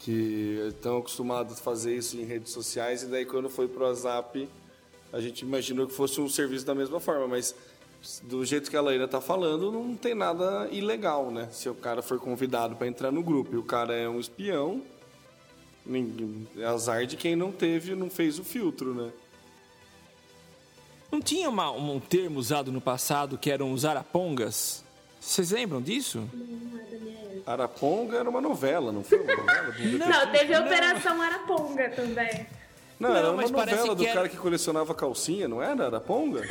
[0.00, 4.48] Que estão acostumados a fazer isso em redes sociais e daí quando foi pro WhatsApp,
[5.12, 7.54] a gente imaginou que fosse um serviço da mesma forma, mas
[8.22, 11.48] do jeito que a Leila está falando, não tem nada ilegal, né?
[11.52, 14.82] Se o cara for convidado para entrar no grupo e o cara é um espião,
[16.56, 19.12] é azar de quem não teve, não fez o filtro, né?
[21.10, 24.84] Não tinha uma, um termo usado no passado que eram os arapongas?
[25.20, 26.28] Vocês lembram disso?
[27.52, 29.74] Araponga era uma novela, não foi uma novela?
[30.06, 32.46] não, teve a Operação Araponga também.
[32.98, 34.14] Não, não era uma novela do era...
[34.14, 36.42] cara que colecionava calcinha, não era Araponga?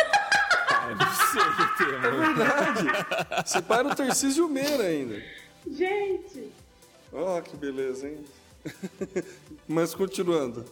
[0.70, 2.06] ah, não sei o termo.
[2.06, 3.48] É verdade.
[3.48, 5.22] Você para o Tarcísio Meira ainda.
[5.70, 6.52] Gente!
[7.14, 8.26] Ó, oh, que beleza, hein?
[9.68, 10.66] Mas continuando.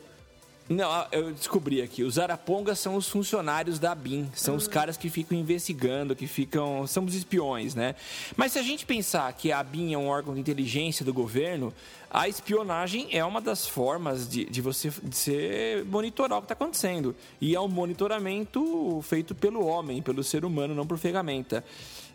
[0.69, 2.03] Não, eu descobri aqui.
[2.03, 4.30] Os arapongas são os funcionários da BIM.
[4.36, 6.86] São os caras que ficam investigando, que ficam.
[6.86, 7.95] São os espiões, né?
[8.36, 11.73] Mas se a gente pensar que a BIM é um órgão de inteligência do governo,
[12.10, 17.15] a espionagem é uma das formas de, de você de monitorar o que está acontecendo.
[17.41, 21.63] E é um monitoramento feito pelo homem, pelo ser humano, não por ferramenta.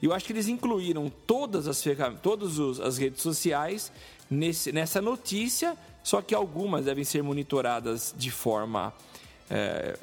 [0.00, 1.82] E eu acho que eles incluíram todas as,
[2.22, 3.92] todas as redes sociais
[4.30, 8.94] nesse, nessa notícia, só que algumas devem ser monitoradas de forma
[9.50, 9.96] é,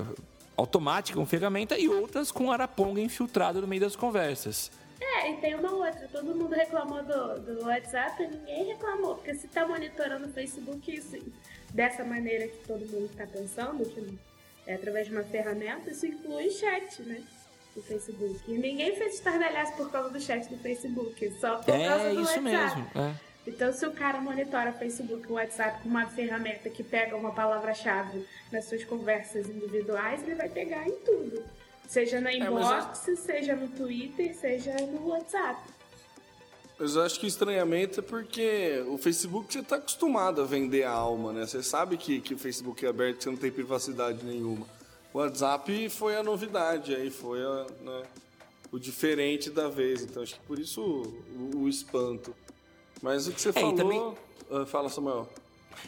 [0.56, 4.72] automática com ferramenta e outras com araponga infiltrado no meio das conversas.
[5.02, 6.08] É, e tem uma outra.
[6.12, 9.16] Todo mundo reclamou do, do WhatsApp ninguém reclamou.
[9.16, 11.18] Porque se tá monitorando o Facebook isso,
[11.74, 14.18] dessa maneira que todo mundo está pensando, que
[14.68, 17.22] é através de uma ferramenta, isso inclui chat, né?
[17.76, 18.40] Do Facebook.
[18.48, 22.22] E ninguém fez estardalhaço por causa do chat do Facebook, só por causa É do
[22.22, 22.42] isso WhatsApp.
[22.44, 22.88] mesmo.
[22.96, 23.30] É.
[23.48, 28.26] Então, se o cara monitora Facebook e WhatsApp com uma ferramenta que pega uma palavra-chave
[28.52, 31.44] nas suas conversas individuais, ele vai pegar em tudo.
[31.90, 35.60] Seja na mas inbox, seja no Twitter, seja no WhatsApp.
[36.78, 40.84] Mas eu acho que o estranhamento é porque o Facebook você está acostumado a vender
[40.84, 41.48] a alma, né?
[41.48, 44.68] Você sabe que, que o Facebook é aberto, que você não tem privacidade nenhuma.
[45.12, 48.04] O WhatsApp foi a novidade, aí foi a, né,
[48.72, 50.04] o diferente da vez.
[50.04, 50.80] Então acho que por isso
[51.52, 52.36] o, o espanto.
[53.02, 53.76] Mas o que você É, falou.
[53.76, 54.14] também-
[54.52, 55.28] Ah, fala, Samuel.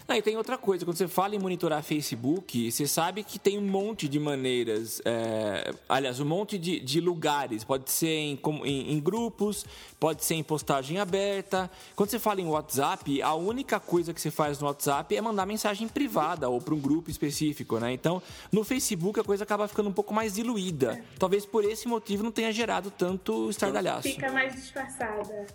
[0.07, 3.57] Não, e tem outra coisa, quando você fala em monitorar Facebook, você sabe que tem
[3.57, 7.63] um monte de maneiras, é, aliás, um monte de, de lugares.
[7.63, 9.65] Pode ser em, em- em grupos,
[9.99, 11.69] pode ser em postagem aberta.
[11.95, 15.45] Quando você fala em WhatsApp, a única coisa que você faz no WhatsApp é mandar
[15.45, 17.91] mensagem privada ou para um grupo específico, né?
[17.93, 21.03] Então, no Facebook a coisa acaba ficando um pouco mais diluída.
[21.19, 24.03] Talvez por esse motivo não tenha gerado tanto estardalhaço.
[24.09, 25.47] Fica mais disfarçada.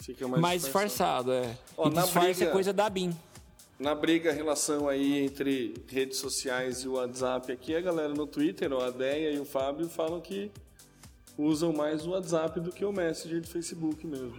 [0.00, 1.56] Fica mais, mais disfarçado, é.
[1.78, 3.16] Ó, e na disfarce briga- é coisa da BIM.
[3.78, 8.72] Na briga, relação aí entre redes sociais e o WhatsApp aqui, a galera no Twitter,
[8.72, 10.50] a Deia e o Fábio, falam que
[11.36, 14.38] usam mais o WhatsApp do que o Messenger do Facebook mesmo.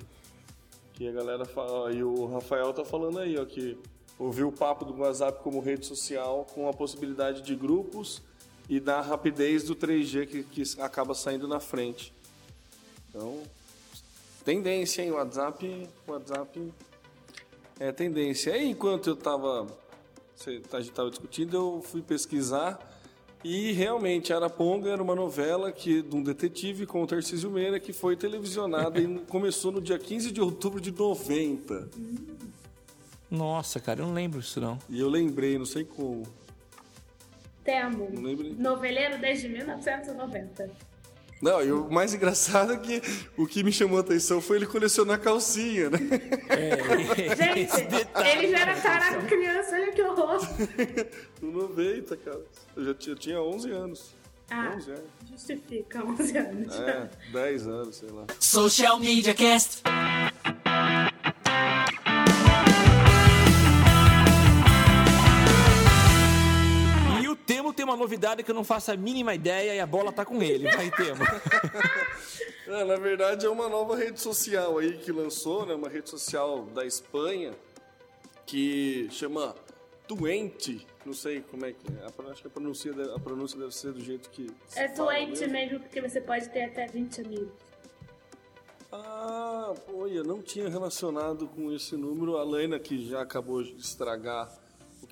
[0.93, 3.78] Que a galera fala, e o Rafael tá falando aí, ó, que
[4.17, 8.21] ouviu o papo do WhatsApp como rede social com a possibilidade de grupos
[8.69, 12.13] e da rapidez do 3G que, que acaba saindo na frente.
[13.10, 13.43] Então,
[14.45, 15.12] tendência, hein?
[15.12, 16.74] O WhatsApp, o WhatsApp
[17.79, 18.53] é tendência.
[18.53, 19.67] Aí, enquanto eu tava,
[20.35, 22.79] cê- a gente tava discutindo, eu fui pesquisar
[23.43, 27.93] e realmente Araponga era uma novela que de um detetive com o Tarcísio Meira que
[27.93, 31.89] foi televisionada e começou no dia 15 de outubro de 90.
[33.29, 34.79] Nossa, cara, eu não lembro isso não.
[34.89, 36.23] E eu lembrei, não sei como.
[37.63, 38.09] Temo.
[38.13, 38.53] Não lembro.
[38.57, 40.69] Noveleiro desde 1990.
[41.41, 43.02] Não, e o mais engraçado é que
[43.38, 46.00] o que me chamou a atenção foi ele colecionar calcinha, né?
[47.38, 47.82] Gente,
[48.30, 50.39] ele já era caraca criança, olha que horror.
[51.41, 52.41] No 90, cara.
[52.76, 54.15] Eu já tinha, eu tinha 11 anos.
[54.50, 54.74] Ah.
[54.78, 55.04] 11 anos.
[55.30, 56.76] Justifica, 11 anos.
[56.80, 58.26] É, 10 anos, sei lá.
[58.39, 59.82] Social Media Cast.
[67.95, 70.69] Uma novidade que eu não faço a mínima ideia e a bola tá com ele.
[70.71, 70.91] Vai.
[72.67, 75.75] É, na verdade é uma nova rede social aí que lançou, né?
[75.75, 77.53] Uma rede social da Espanha
[78.43, 79.53] que chama
[80.08, 80.86] Tuente.
[81.05, 82.31] Não sei como é que é.
[82.31, 84.49] Acho que a pronúncia, deve- a pronúncia deve ser do jeito que.
[84.67, 85.53] se É doente mesmo.
[85.53, 87.49] mesmo, porque você pode ter até 20 amigos.
[88.91, 92.38] Ah, olha, não tinha relacionado com esse número.
[92.38, 94.51] A Lena, que já acabou de estragar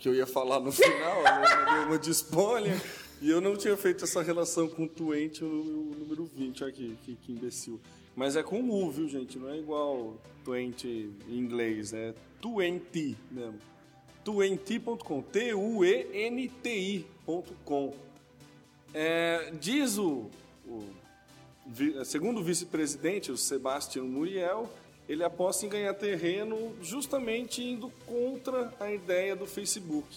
[0.04, 2.78] que eu ia falar no final, a Lena deu uma spoiler.
[3.22, 6.62] E eu não tinha feito essa relação com o número, o número 20.
[6.66, 7.80] Olha que, que, que imbecil.
[8.14, 9.40] Mas é com U, viu, gente?
[9.40, 13.58] Não é igual Tuente em inglês, é Tuenti mesmo.
[14.26, 15.22] Tuenti.com.
[15.22, 15.94] T-U-E-N-T-I.com.
[18.94, 20.30] É, diz o,
[20.68, 20.84] o
[22.04, 24.70] segundo vice-presidente, o Sebastião Muriel,
[25.14, 30.08] ele aposta em ganhar terreno justamente indo contra a ideia do Facebook.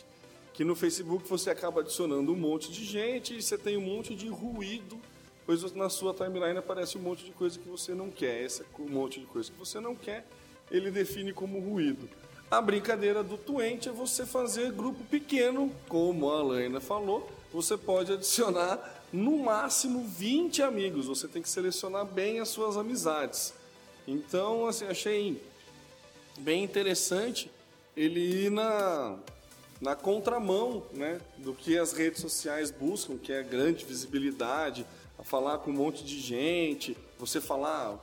[0.55, 4.15] Que no Facebook você acaba adicionando um monte de gente e você tem um monte
[4.15, 4.99] de ruído,
[5.45, 8.43] pois na sua timeline aparece um monte de coisa que você não quer.
[8.43, 10.27] Esse um monte de coisa que você não quer,
[10.71, 12.09] ele define como ruído.
[12.51, 18.13] A brincadeira do Tuente é você fazer grupo pequeno, como a Alaina falou, você pode
[18.13, 21.07] adicionar no máximo 20 amigos.
[21.07, 23.53] Você tem que selecionar bem as suas amizades.
[24.07, 25.43] Então, assim, achei
[26.39, 27.51] bem interessante
[27.97, 29.17] ele ir na,
[29.81, 34.87] na contramão né, do que as redes sociais buscam, que é grande visibilidade,
[35.19, 37.99] a falar com um monte de gente, você falar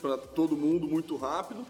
[0.00, 1.66] para todo mundo muito rápido.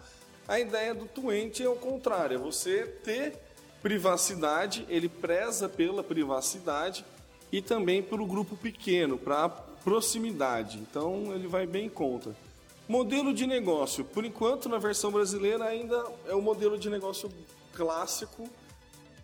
[0.47, 3.39] A ideia do Twente é o contrário, é você ter
[3.81, 7.05] privacidade, ele preza pela privacidade
[7.53, 10.79] e também pelo grupo pequeno, para proximidade.
[10.79, 12.35] Então ele vai bem contra.
[12.87, 17.31] Modelo de negócio, por enquanto na versão brasileira ainda é o modelo de negócio
[17.73, 18.49] clássico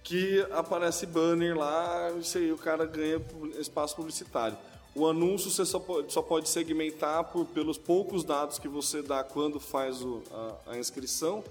[0.02, 3.20] que aparece banner lá, isso aí o cara ganha
[3.58, 4.56] espaço publicitário.
[4.94, 9.22] O anúncio você só pode, só pode segmentar por, pelos poucos dados que você dá
[9.22, 10.22] quando faz o-
[10.66, 11.44] a, a inscrição,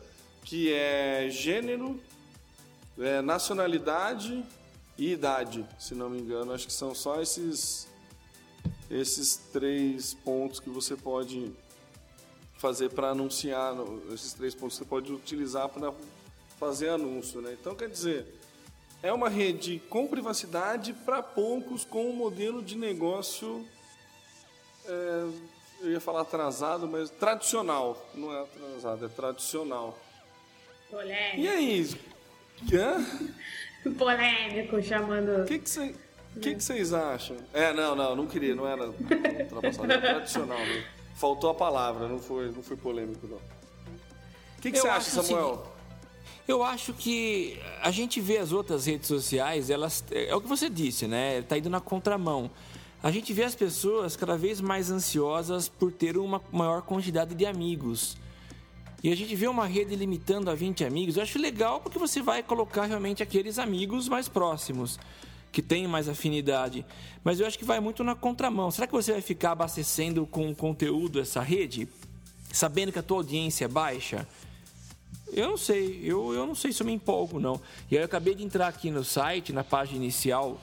[0.44, 2.00] que é gênero,
[2.98, 4.44] é, nacionalidade
[4.98, 6.52] e idade, se não me engano.
[6.54, 7.88] Acho que são só esses,
[8.90, 11.54] esses três pontos que você pode
[12.60, 13.74] fazer para anunciar,
[14.14, 15.94] esses três pontos que você pode utilizar para
[16.60, 17.42] fazer anúncio.
[17.42, 17.56] Né?
[17.60, 18.28] Então, quer dizer,
[19.02, 23.66] é uma rede com privacidade para poucos, com um modelo de negócio,
[24.86, 25.30] é,
[25.82, 28.06] eu ia falar atrasado, mas tradicional.
[28.14, 29.98] Não é atrasado, é tradicional.
[30.92, 31.38] Polêmico.
[31.38, 31.90] E aí?
[32.74, 33.94] Hã?
[33.98, 35.44] Polêmico, chamando.
[35.44, 35.96] O que que cê-
[36.42, 37.38] que que vocês acham?
[37.54, 40.60] É, não, não, não queria, não era ultrapassado, era tradicional.
[40.60, 40.86] Né?
[41.20, 43.36] Faltou a palavra, não foi, não foi polêmico, não.
[43.36, 45.66] O que que você acha, Samuel?
[46.48, 50.70] Eu acho que a gente vê as outras redes sociais, elas é o que você
[50.70, 51.42] disse, né?
[51.42, 52.50] Tá indo na contramão.
[53.04, 57.46] A gente vê as pessoas cada vez mais ansiosas por ter uma maior quantidade de
[57.46, 58.16] amigos.
[59.04, 61.18] E a gente vê uma rede limitando a 20 amigos.
[61.18, 64.98] Eu acho legal porque você vai colocar realmente aqueles amigos mais próximos,
[65.52, 66.86] que têm mais afinidade.
[67.24, 68.72] Mas eu acho que vai muito na contramão.
[68.72, 71.88] Será que você vai ficar abastecendo com conteúdo essa rede,
[72.52, 74.28] sabendo que a tua audiência é baixa?
[75.32, 77.62] Eu não sei, eu, eu não sei se eu me empolgo, não.
[77.90, 80.60] E aí eu acabei de entrar aqui no site, na página inicial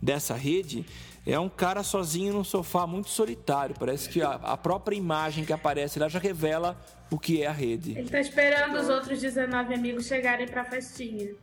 [0.00, 0.84] dessa rede,
[1.26, 3.74] é um cara sozinho num sofá muito solitário.
[3.76, 7.52] Parece que a, a própria imagem que aparece lá já revela o que é a
[7.52, 7.98] rede.
[7.98, 11.34] Ele tá esperando os outros 19 amigos chegarem pra festinha.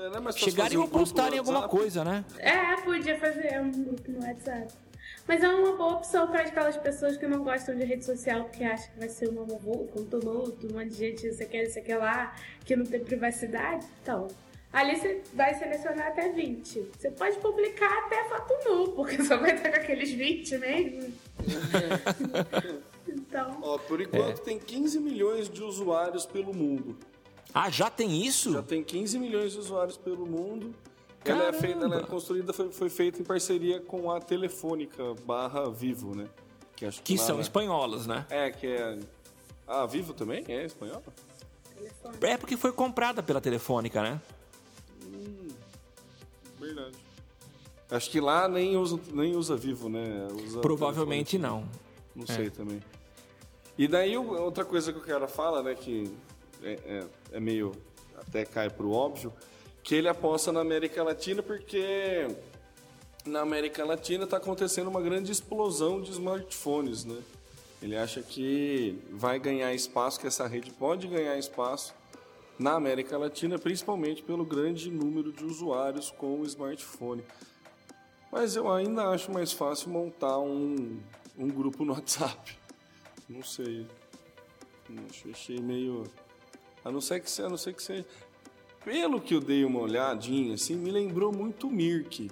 [0.00, 2.24] É, é fácil Chegarem ou postarem alguma coisa, né?
[2.38, 4.72] É, podia fazer um grupo no WhatsApp.
[5.28, 8.64] Mas é uma boa opção para aquelas pessoas que não gostam de rede social, porque
[8.64, 11.94] acham que vai ser uma um tumulto, um monte de gente, isso aqui, isso aqui
[11.94, 12.34] lá,
[12.64, 13.86] que não tem privacidade.
[14.02, 14.26] Então,
[14.72, 16.90] ali você vai selecionar até 20.
[16.98, 21.12] Você pode publicar até foto nu, porque só vai estar com aqueles 20 mesmo.
[23.06, 24.44] então, Ó, por enquanto É.
[24.44, 26.96] tem 15 milhões de usuários pelo mundo.
[27.52, 28.52] Ah, já tem isso?
[28.52, 30.74] Já tem 15 milhões de usuários pelo mundo.
[31.24, 32.06] Ela é, feita, ela é Caramba!
[32.06, 36.26] construída, foi, foi feita em parceria com a Telefônica barra Vivo, né?
[36.76, 37.42] Que, acho Que lá, são né?
[37.42, 38.24] espanholas, né?
[38.30, 38.98] É, que é...
[39.66, 40.42] Ah, Vivo também?
[40.48, 41.02] É espanhola?
[42.22, 44.20] É porque foi comprada pela Telefônica, né?
[46.58, 46.96] Verdade.
[47.90, 50.28] Acho que lá nem usa, nem usa Vivo, né?
[50.46, 51.64] Usa Provavelmente não.
[52.14, 52.80] Não sei também.
[53.76, 56.12] E daí outra coisa que o cara fala, né, que
[56.62, 57.72] é, é- é meio
[58.16, 59.32] até cai pro óbvio,
[59.82, 62.28] que ele aposta na América Latina porque
[63.24, 67.18] na América Latina está acontecendo uma grande explosão de smartphones, né?
[67.82, 71.94] Ele acha que vai ganhar espaço, que essa rede pode ganhar espaço
[72.58, 77.24] na América Latina, principalmente pelo grande número de usuários com o smartphone.
[78.30, 81.00] Mas eu ainda acho mais fácil montar um,
[81.38, 82.56] um grupo no WhatsApp.
[83.28, 83.86] Não sei.
[85.30, 86.04] Achei meio.
[86.84, 87.42] A não ser que você.
[87.42, 88.04] A não ser que você.
[88.84, 92.30] Pelo que eu dei uma olhadinha, assim, me lembrou muito o Mirk.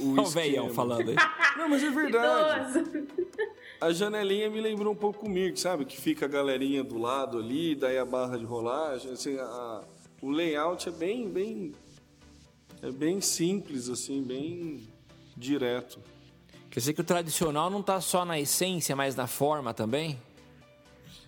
[0.00, 0.74] O Olha o velhão esquema.
[0.74, 1.16] falando aí.
[1.56, 2.78] Não, mas é verdade.
[2.78, 3.06] Idoso.
[3.80, 5.84] A janelinha me lembrou um pouco o Mirk, sabe?
[5.84, 9.12] Que fica a galerinha do lado ali, daí a barra de rolagem.
[9.12, 9.82] Assim, a-
[10.22, 11.72] o layout é bem, bem.
[12.82, 14.88] É bem simples, assim, bem
[15.36, 15.98] direto.
[16.70, 20.18] Quer dizer que o tradicional não tá só na essência, mas na forma também?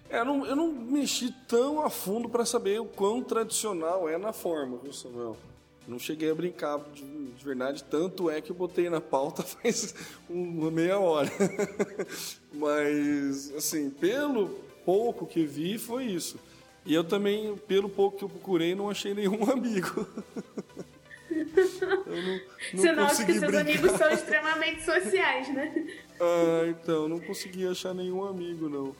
[0.09, 4.17] É, eu não, eu não mexi tão a fundo para saber o quão tradicional é
[4.17, 5.37] na forma, viu, Samuel?
[5.87, 9.95] Não cheguei a brincar de, de verdade, tanto é que eu botei na pauta faz
[10.29, 11.31] uma meia hora.
[12.53, 14.49] Mas, assim, pelo
[14.85, 16.39] pouco que vi, foi isso.
[16.85, 20.07] E eu também, pelo pouco que eu procurei, não achei nenhum amigo.
[21.31, 22.41] eu não,
[22.75, 23.61] não Sinal de que seus brincar.
[23.61, 25.89] amigos são extremamente sociais, né?
[26.21, 28.95] Ah, então, não consegui achar nenhum amigo, não.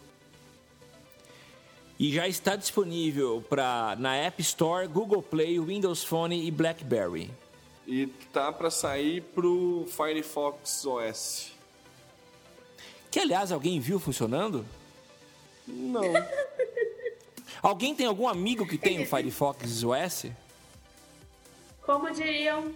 [1.99, 7.31] E já está disponível pra, na App Store, Google Play, Windows Phone e BlackBerry.
[7.87, 11.53] E tá para sair pro Firefox OS.
[13.11, 14.67] Que, aliás, alguém viu funcionando?
[15.67, 16.03] Não.
[17.63, 20.27] Alguém tem algum amigo que tem o Firefox OS?
[21.83, 22.71] Como diriam,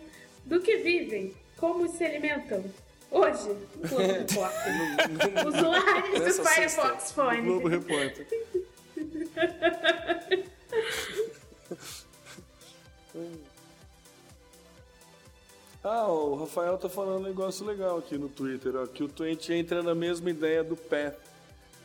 [0.45, 2.65] do que vivem, como se alimentam.
[3.11, 5.47] Hoje, no Globo Repórter.
[5.47, 7.77] Usuários do Firefox no Globo Phone.
[7.77, 8.27] Repórter.
[15.83, 19.49] Ah, o Rafael tá falando um negócio legal aqui no Twitter, ó, que o Twitch
[19.49, 21.17] entra na mesma ideia do Pé,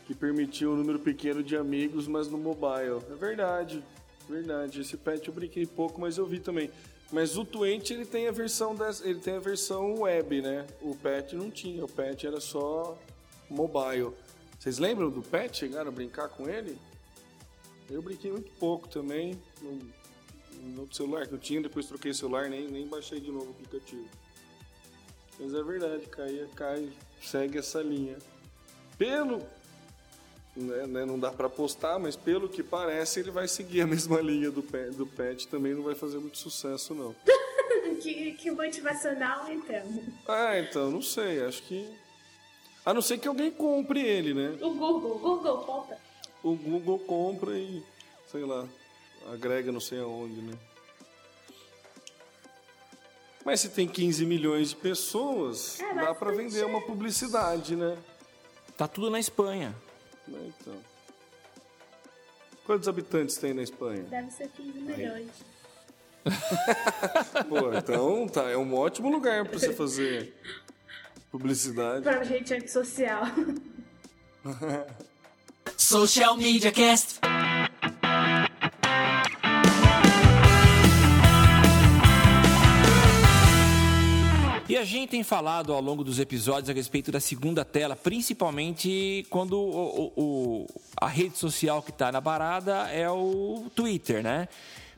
[0.06, 3.02] que permitiu um número pequeno de amigos, mas no mobile.
[3.10, 3.82] É verdade,
[4.30, 4.82] verdade.
[4.82, 6.70] Esse Pet eu brinquei pouco, mas eu vi também.
[7.10, 10.66] Mas o Twitch ele tem a versão ele tem a versão web, né?
[10.82, 12.98] O Pet não tinha, o Pet era só
[13.50, 14.12] mobile.
[14.60, 15.56] Vocês lembram do Pet?
[15.56, 16.78] Chegaram a brincar com ele?
[17.90, 19.40] Eu brinquei muito pouco também.
[19.62, 19.80] No,
[20.84, 23.52] no celular que eu tinha, depois troquei o celular, nem, nem baixei de novo o
[23.52, 24.08] aplicativo.
[25.40, 26.90] Mas é verdade, cai, cai,
[27.22, 28.18] segue essa linha.
[28.98, 29.46] Pelo,
[30.56, 34.22] né, né, não dá para apostar, mas pelo que parece ele vai seguir a mesma
[34.22, 37.14] linha do pet, do pet também não vai fazer muito sucesso não.
[38.02, 40.04] que, que motivacional, então.
[40.28, 41.88] Ah, então, não sei, acho que.
[42.86, 44.58] A não ser que alguém compre ele, né?
[44.62, 45.98] O Google, o Google compra.
[46.46, 47.84] O Google compra e,
[48.32, 48.68] sei lá,
[49.34, 50.54] agrega não sei aonde, né?
[53.44, 57.98] Mas se tem 15 milhões de pessoas, É, dá para vender uma publicidade, né?
[58.78, 59.76] Tá tudo na Espanha.
[60.28, 60.76] Né, Então.
[62.64, 64.04] Quantos habitantes tem na Espanha?
[64.04, 65.32] Deve ser 15 milhões.
[67.50, 70.32] Pô, então tá, é um ótimo lugar para você fazer
[71.32, 72.04] publicidade.
[72.04, 73.24] Pra gente antissocial.
[75.78, 77.20] Social Media Cast.
[84.68, 89.26] E a gente tem falado ao longo dos episódios a respeito da segunda tela, principalmente
[89.30, 90.68] quando o, o- o-
[91.00, 94.48] a rede social que está na parada é o Twitter, né?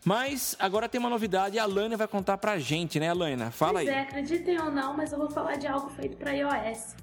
[0.06, 3.52] Mas agora tem uma novidade e a Lana vai contar pra gente, né, Lana?
[3.52, 3.94] Fala Pois aí.
[3.94, 6.96] é, acreditem ou não, mas eu vou falar de algo feito para iOS.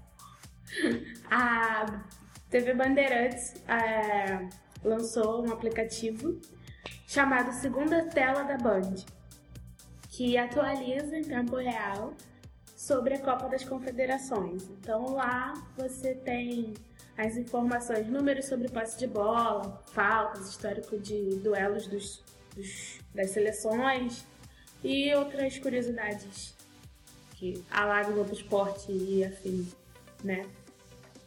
[1.31, 2.01] A
[2.51, 4.49] TV Bandeirantes é,
[4.83, 6.41] lançou um aplicativo
[7.07, 8.95] chamado Segunda Tela da Band,
[10.11, 12.15] que atualiza em tempo real
[12.77, 14.63] sobre a Copa das Confederações.
[14.71, 16.75] Então lá você tem
[17.17, 22.23] as informações, números sobre passe de bola, faltas, histórico de duelos dos,
[22.55, 24.25] dos- das seleções
[24.83, 26.55] e outras curiosidades
[27.37, 29.67] que a lá Globo Esporte e afim,
[30.23, 30.45] né?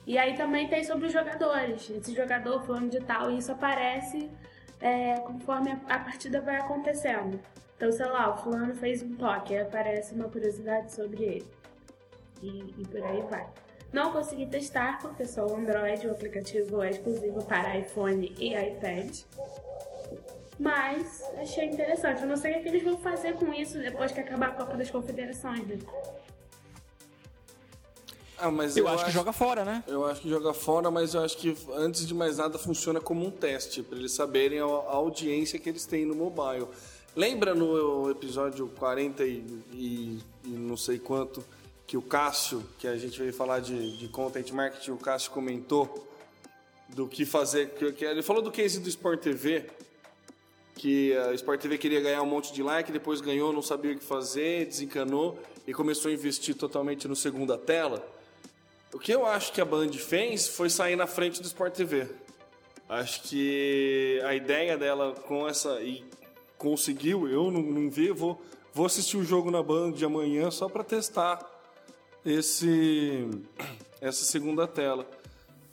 [0.07, 1.89] E aí também tem sobre os jogadores.
[1.89, 4.31] Esse jogador fulano de tal, e isso aparece
[4.79, 7.37] é, conforme a, a partida vai acontecendo.
[7.75, 11.47] Então, sei lá, o fulano fez um toque, aí aparece uma curiosidade sobre ele.
[12.41, 13.45] E, e por aí vai.
[13.91, 19.19] Não consegui testar porque sou Android, o aplicativo é exclusivo para iPhone e iPad.
[20.57, 22.21] Mas achei interessante.
[22.21, 24.77] Eu não sei o que eles vão fazer com isso depois que acabar a Copa
[24.77, 25.77] das Confederações, né?
[28.39, 29.83] Ah, mas Eu acho que joga fora, né?
[29.87, 33.25] Eu acho que joga fora, mas eu acho que antes de mais nada funciona como
[33.25, 36.67] um teste, para eles saberem a, a audiência que eles têm no mobile.
[37.15, 41.43] Lembra no episódio 40 e, e- e não sei quanto,
[41.87, 46.07] que o Cássio, que a gente veio falar de, de content marketing, o Cássio comentou
[46.89, 47.69] do que fazer.
[47.71, 49.65] Que, que ele falou do case do Sport TV,
[50.75, 53.97] que a Sport TV queria ganhar um monte de like, depois ganhou, não sabia o
[53.97, 58.05] que fazer, desencanou e começou a investir totalmente no segunda tela.
[58.93, 62.07] O que eu acho que a Band fez foi sair na frente do Sport TV.
[62.87, 65.81] Acho que a ideia dela com essa.
[65.81, 66.05] E
[66.57, 68.41] conseguiu, eu não, não vi, vou,
[68.73, 71.39] vou assistir o jogo na Band de amanhã só para testar
[72.25, 73.29] esse
[74.01, 75.05] essa segunda tela.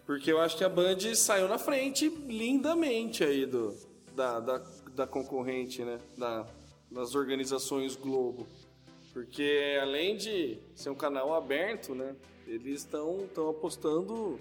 [0.04, 3.74] Porque eu acho que a Band saiu na frente lindamente aí do,
[4.14, 4.62] da, da,
[4.94, 5.98] da concorrente, né?
[6.16, 6.46] Da,
[6.90, 8.46] das organizações Globo.
[9.12, 12.14] Porque além de ser um canal aberto, né?
[12.46, 14.40] Eles estão apostando.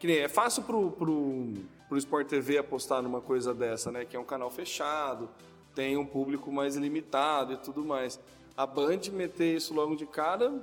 [0.00, 1.52] Que nem é fácil pro, pro,
[1.88, 4.04] pro Sport TV apostar numa coisa dessa, né?
[4.04, 5.28] Que é um canal fechado,
[5.74, 8.20] tem um público mais limitado e tudo mais.
[8.56, 10.62] A Band meter isso logo de cara,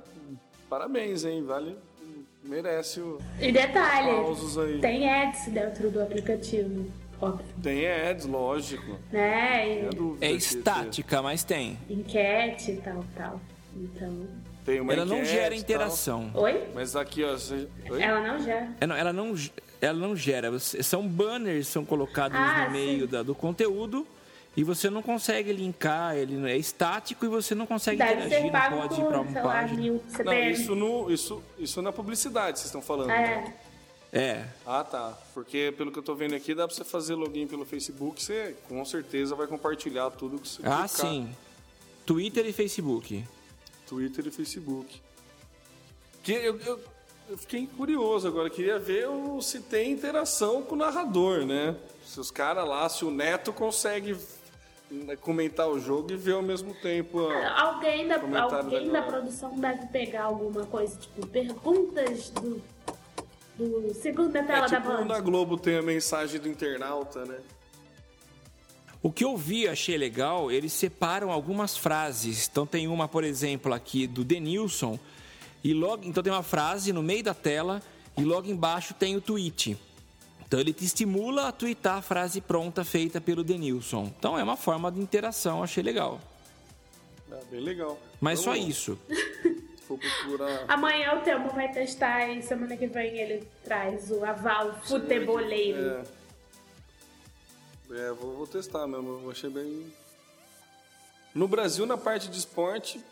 [0.68, 1.42] parabéns, hein?
[1.44, 1.76] Vale.
[2.44, 3.18] Merece o.
[3.40, 4.10] E detalhe,
[4.60, 4.80] aí.
[4.80, 6.86] tem ads dentro do aplicativo,
[7.20, 8.98] óbvio, Tem ads, lógico.
[9.12, 9.80] né?
[9.80, 9.88] E
[10.20, 11.78] É estática, mas tem.
[11.88, 13.40] enquete e tal, tal.
[13.76, 14.26] Então,
[14.64, 15.58] Tem uma Ela não gera tal.
[15.58, 16.30] interação.
[16.34, 16.68] oi?
[16.74, 17.32] Mas aqui, ó.
[17.32, 17.68] Você...
[17.90, 18.00] Oi?
[18.02, 18.68] Ela não gera.
[18.80, 19.34] Ela não, ela não,
[19.80, 20.58] ela não gera.
[20.58, 24.06] São banners são colocados Ah, no meio da- do conteúdo
[24.56, 26.16] e você não consegue linkar.
[26.16, 28.38] Ele não- é estático e você não consegue Deve interagir.
[28.38, 29.80] ser Não pode ir para uma página.
[29.80, 33.08] mil Não, isso, no, isso, isso na publicidade vocês estão falando.
[33.08, 33.52] né?
[34.12, 34.44] É, É.
[34.66, 35.18] Ah, tá.
[35.34, 38.54] Porque pelo que eu tô vendo aqui, dá pra você fazer login pelo Facebook, você
[38.68, 40.88] com certeza vai compartilhar tudo que você Ah, clicar.
[40.88, 41.34] sim.
[42.06, 43.24] Twitter e Facebook.
[43.92, 45.02] Twitter e Facebook.
[46.22, 46.80] Que eu, eu,
[47.28, 51.76] eu fiquei curioso agora, queria ver o- se tem interação com o narrador, né?
[52.06, 54.16] Se os caras lá, se o Neto consegue
[54.90, 57.28] né, comentar o jogo e ver ao mesmo tempo.
[57.28, 58.14] a- alguém da,
[58.54, 62.62] alguém da da produção deve pegar alguma coisa, tipo, perguntas do,
[63.58, 64.96] do segunda tela É da tipo Band.
[64.96, 67.38] quando a Globo tem a mensagem do internauta, né?
[69.02, 72.48] O que eu vi, achei legal, eles separam algumas frases.
[72.50, 74.98] Então tem uma, por exemplo, aqui do Denilson,
[75.64, 77.82] e logo, então tem uma frase no meio da tela
[78.16, 79.76] e logo embaixo tem o tweet.
[80.46, 84.12] Então ele te estimula a twittar a frase pronta feita pelo Denilson.
[84.18, 86.20] Então é uma forma de interação, achei legal.
[87.30, 87.98] É bem legal.
[88.20, 88.98] Mas só Vamos- isso.
[89.88, 90.64] for procurar.
[90.68, 95.78] Amanhã o Telmo vai testar e semana que vem ele traz o aval futeboleiro.
[95.78, 96.02] É,
[97.90, 99.20] é vou, vou testar mesmo.
[99.24, 99.92] Eu achei bem.
[101.34, 103.02] No Brasil, na parte de esporte,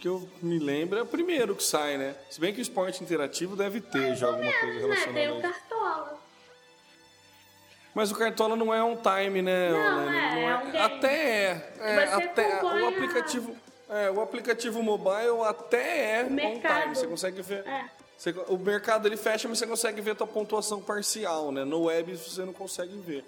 [0.00, 2.14] que eu me lembro, é o primeiro que sai, né?
[2.30, 4.80] Se bem que o esporte interativo deve ter já alguma coisa Né?
[4.80, 5.14] relacionada.
[5.14, 5.42] Tem a o.
[5.42, 6.18] Cartola.
[7.94, 9.70] Mas o Cartola não é on time, né?
[9.72, 10.16] Não, Lene?
[10.16, 10.78] é, é um game.
[10.78, 11.74] Até é.
[11.80, 13.56] é, até, acompanha- o aplicativo.
[13.88, 16.28] É, o aplicativo mobile até é on
[16.60, 16.94] time.
[16.94, 17.66] Você consegue ver.
[17.66, 17.88] É.
[18.16, 21.64] Você- o mercado ele fecha, mas você consegue ver a tua pontuação parcial, né?
[21.64, 23.24] No web você não consegue ver.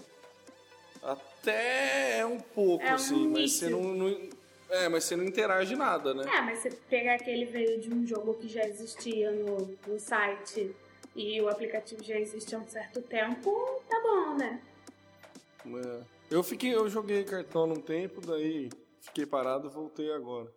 [1.03, 4.28] Até é um pouco, É um assim, mas você não, não-
[4.68, 6.24] É, mas você não interage nada, né?
[6.32, 10.74] É, mas você pegar aquele veio de um jogo que já existia no, no site
[11.16, 14.62] e o aplicativo já existe há um certo tempo, tá bom, né?
[15.66, 16.03] É.
[16.30, 18.68] Eu fiquei, eu joguei cartola um tempo, daí
[19.01, 20.48] fiquei parado e voltei agora.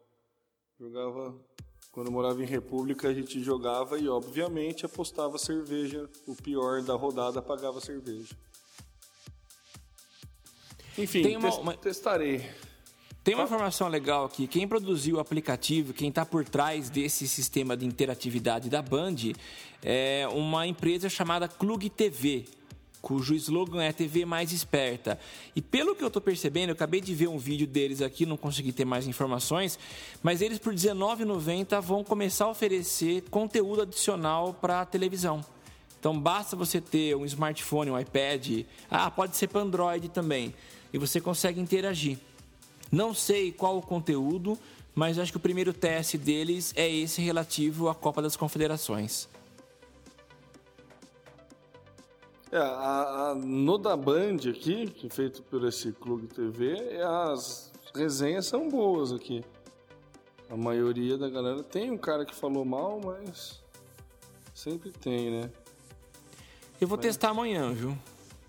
[0.79, 1.35] Jogava
[1.91, 6.07] quando eu morava em República, a gente jogava e obviamente apostava cerveja.
[6.27, 8.35] O pior da rodada pagava cerveja.
[10.97, 12.43] Enfim, Tem uma- uma- testarei.
[13.23, 14.47] Tem uma informação legal aqui.
[14.47, 19.15] Quem produziu o aplicativo, quem está por trás desse sistema de interatividade da Band,
[19.81, 22.43] é uma empresa chamada Klug TV,
[23.01, 25.17] cujo slogan é TV mais esperta.
[25.55, 28.35] E pelo que eu estou percebendo, eu acabei de ver um vídeo deles aqui, não
[28.35, 29.79] consegui ter mais informações,
[30.21, 35.43] mas eles por R$19,90 vão começar a oferecer conteúdo adicional para a televisão.
[35.97, 40.53] Então basta você ter um smartphone, um iPad, ah, pode ser para Android também,
[40.93, 42.17] e você consegue interagir.
[42.91, 44.57] Não sei qual o conteúdo,
[44.93, 49.27] mas acho que o primeiro teste deles é esse relativo à Copa das Confederações.
[52.51, 57.71] É, a, a- no da Band aqui, que é feito por esse Clube TV, as
[57.95, 59.43] resenhas são boas aqui.
[60.49, 63.59] A maioria da galera tem um cara que falou mal, mas
[64.53, 65.49] sempre tem, né?
[66.79, 67.89] Eu vou testar amanhã, viu?
[67.89, 67.97] Eu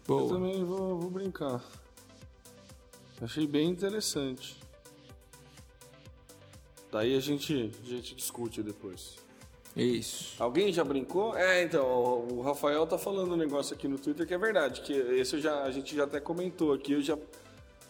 [0.07, 0.29] Boa.
[0.29, 1.63] também vou, vou brincar.
[3.21, 4.57] Achei bem interessante.
[6.91, 9.17] Daí a gente, a gente discute depois.
[9.77, 10.41] Isso.
[10.41, 11.37] Alguém já brincou?
[11.37, 11.85] É, então,
[12.31, 15.41] o Rafael tá falando um negócio aqui no Twitter que é verdade, que esse eu
[15.41, 17.15] já, a gente já até comentou aqui, eu já,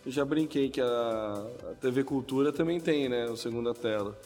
[0.06, 4.18] eu já brinquei que a, a TV Cultura também tem, né, o segunda tela.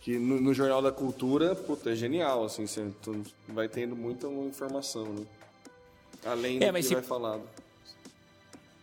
[0.00, 2.88] Que no, no Jornal da Cultura, puta, é genial, assim, você
[3.48, 5.26] vai tendo muita informação, né?
[6.24, 7.42] Além do É, que mas se- vai falado.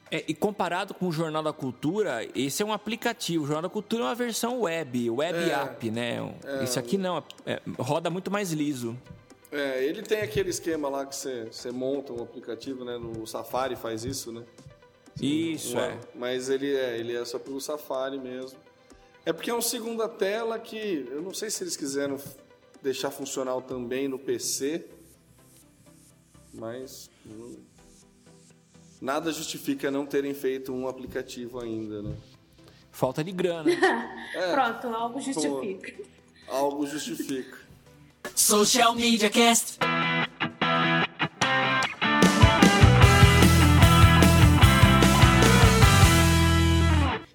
[0.10, 3.44] É, e comparado com o Jornal da Cultura, esse é um aplicativo.
[3.44, 5.54] O Jornal da Cultura é uma versão web, web É.
[5.54, 6.18] app, né?
[6.64, 8.98] Esse aqui não, é- roda muito mais liso.
[9.52, 12.98] É, ele tem aquele esquema lá que você, você monta um aplicativo, né?
[12.98, 14.44] No Safari faz isso, né?
[15.22, 15.98] Isso, é.
[16.16, 18.58] Mas ele é, ele é só pelo Safari mesmo.
[19.26, 22.18] É porque é um segunda tela que eu não sei se eles quiseram
[22.82, 24.86] deixar funcional também no PC,
[26.54, 27.10] mas
[29.02, 32.16] nada justifica não terem feito um aplicativo ainda, né?
[32.92, 33.70] Falta de grana.
[34.54, 35.94] Pronto, algo justifica.
[36.48, 37.58] Algo justifica.
[38.36, 39.78] Social Media Cast.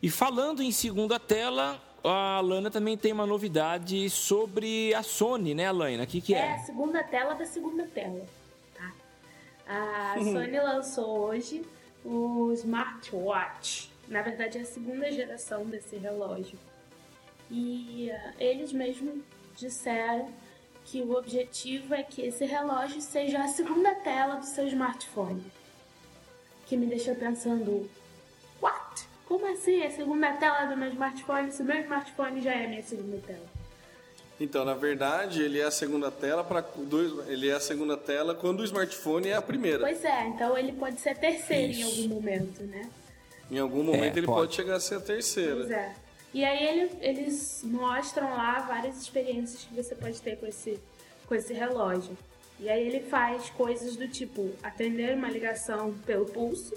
[0.02, 5.70] E falando em segunda tela, a Lana também tem uma novidade sobre a Sony, né,
[5.70, 6.02] Lana?
[6.02, 6.58] O que, que É a é?
[6.58, 8.20] segunda tela da segunda tela.
[9.66, 10.14] A.
[10.16, 11.64] Sony lançou hoje
[12.04, 13.90] o Smartwatch.
[14.08, 16.58] Na verdade, é a segunda geração desse relógio.
[17.50, 19.22] E ah, eles mesmos
[19.56, 20.28] disseram
[20.84, 25.44] que o objetivo é que esse relógio seja a segunda tela do seu smartphone.
[26.66, 27.88] Que me deixou pensando,
[28.60, 29.06] what?
[29.26, 29.82] Como assim?
[29.82, 31.52] A segunda tela do meu smartphone?
[31.52, 33.51] Se meu smartphone já é a minha segunda tela.
[34.42, 38.34] Então, na verdade, ele é a segunda tela para dois, ele é a segunda tela
[38.34, 39.78] quando o smartphone é a primeira.
[39.80, 42.02] Pois é, então ele pode ser terceiro em Isso.
[42.02, 42.90] algum momento, né?
[43.50, 44.40] Em algum momento É, ele pode.
[44.40, 45.54] pode chegar a ser a terceira.
[45.56, 45.94] Pois é.
[46.34, 50.80] E aí ele- eles mostram lá várias experiências que você pode ter com esse,
[51.26, 52.16] com esse relógio.
[52.58, 56.74] E aí ele faz coisas do tipo atender uma ligação pelo pulso,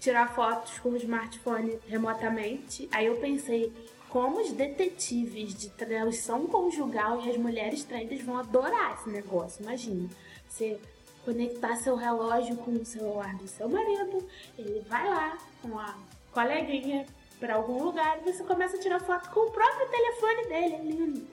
[0.00, 2.88] tirar fotos com o smartphone remotamente.
[2.90, 3.72] Aí eu pensei,
[4.14, 9.60] como os detetives de tradução conjugal e as mulheres traídas vão adorar esse negócio.
[9.64, 10.08] Imagina,
[10.48, 10.78] você
[11.24, 14.24] conectar seu relógio com o celular do seu marido,
[14.56, 15.98] ele vai lá com a
[16.30, 17.04] coleguinha
[17.40, 20.74] para algum lugar e você começa a tirar foto com o próprio telefone dele.
[20.74, 21.26] É lindo.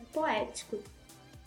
[0.00, 0.78] É poético.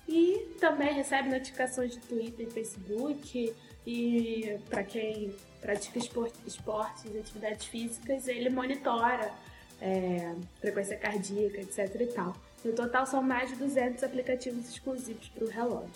[0.07, 3.55] E também recebe notificações de Twitter e Facebook.
[3.87, 9.33] E para quem pratica espor- esportes e atividades físicas, ele monitora
[9.81, 12.35] é, frequência cardíaca, etc e tal.
[12.63, 15.89] No total são mais de 200 aplicativos exclusivos para o relógio.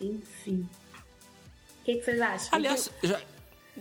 [0.00, 0.68] Enfim.
[1.80, 2.48] O que, que vocês acham?
[2.52, 3.20] Aliás, já,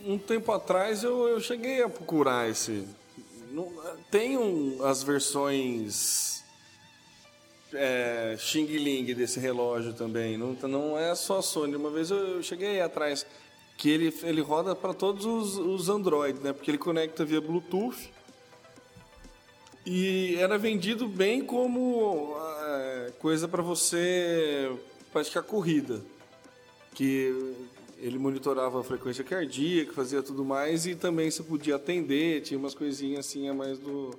[0.05, 2.87] Um tempo atrás eu, eu cheguei a procurar esse.
[3.51, 3.71] Não-
[4.11, 6.43] tem um- as versões
[7.73, 10.37] é, Xing Ling desse relógio também.
[10.37, 11.75] Não, não é só Sony.
[11.75, 13.25] Uma vez eu, eu cheguei atrás
[13.77, 16.53] que ele, ele roda para todos os, os Android, né?
[16.53, 18.11] Porque ele conecta via Bluetooth.
[19.85, 24.71] E era vendido bem como é, coisa para você
[25.11, 26.01] praticar corrida
[26.93, 27.53] que
[27.99, 32.73] ele monitorava a frequência cardíaca, fazia tudo mais e também você podia atender, tinha umas
[32.73, 34.11] coisinhas assim a mais do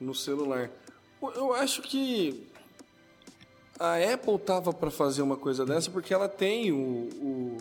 [0.00, 0.70] no celular.
[1.34, 2.46] Eu- acho que
[3.78, 7.58] a Apple tava para fazer uma coisa dessa porque ela tem o, o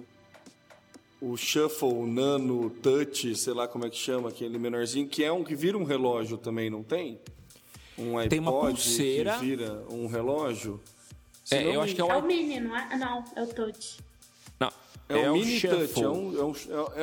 [1.22, 5.44] o Shuffle Nano Touch, sei lá como é que chama, aquele menorzinho, que é um
[5.44, 7.20] que vira um relógio também, não tem?
[7.98, 9.34] Um iPod Tem uma pulseira.
[9.36, 10.80] que vira um relógio.
[11.44, 12.20] Se É, eu me acho que é É o.
[12.20, 12.98] o Mini, não é?
[12.98, 14.00] Não, é o Touch.
[14.60, 14.70] Não,
[15.08, 15.88] É, é um o mini Shuffle.
[15.88, 16.54] touch, é um, é um,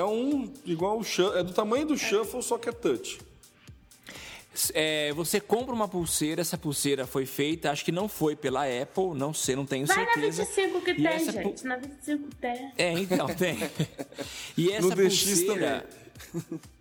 [0.00, 3.18] é um igual o shuffle, é do tamanho do shuffle, só que é touch.
[4.74, 9.14] É, você compra uma pulseira, essa pulseira foi feita, acho que não foi pela Apple,
[9.16, 10.44] não sei, não tenho Vai na certeza.
[10.44, 11.64] 25 que E tem, essa pu- gente.
[11.66, 12.72] Na 25 tem.
[12.76, 13.58] É, então, tem.
[14.56, 15.86] E essa No DX pulseira...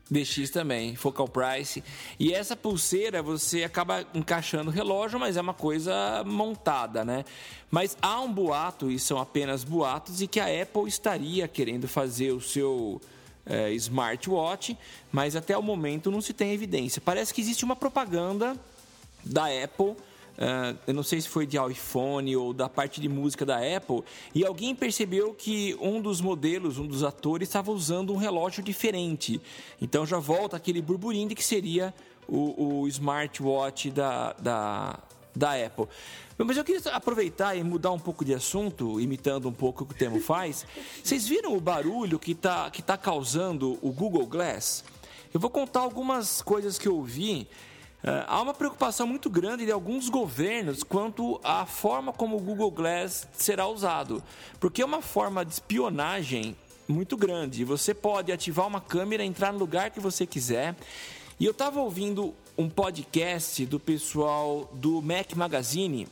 [0.10, 1.82] DX também, Focal Price.
[2.20, 7.24] E essa pulseira você acaba encaixando o relógio, mas é uma coisa montada, né?
[7.70, 12.34] Mas há um boato, e são apenas boatos, e que a Apple estaria querendo fazer
[12.34, 13.00] o seu
[13.46, 14.78] eh, smartwatch,
[15.12, 17.02] mas até o momento não se tem evidência.
[17.04, 18.56] Parece que existe uma propaganda
[19.24, 19.96] da Apple.
[20.38, 24.04] ah, eu não sei se foi de iPhone ou da parte de música da Apple,
[24.34, 29.42] e alguém percebeu que um dos modelos, um dos atores, estava usando um relógio diferente.
[29.82, 31.94] Então já volta aquele burburinho de que seria
[32.28, 35.00] o, o smartwatch da, da,
[35.36, 35.88] da Apple.
[36.38, 39.94] Mas eu queria aproveitar e mudar um pouco de assunto, imitando um pouco o que
[39.94, 40.66] o Temo faz.
[41.04, 44.84] Vocês viram o barulho que está que tá causando o Google Glass?
[45.34, 47.48] Eu vou contar algumas coisas que eu vi.
[48.04, 52.72] Ah, há uma preocupação muito grande de alguns governos quanto à forma como o Google
[52.72, 54.24] Glass será usado,
[54.60, 56.56] porque é uma forma de espionagem
[56.88, 57.64] muito grande.
[57.64, 60.76] Você pode ativar uma câmera, entrar no lugar que você quiser.
[61.40, 66.08] E eu estava ouvindo um podcast do pessoal do Mac Magazine,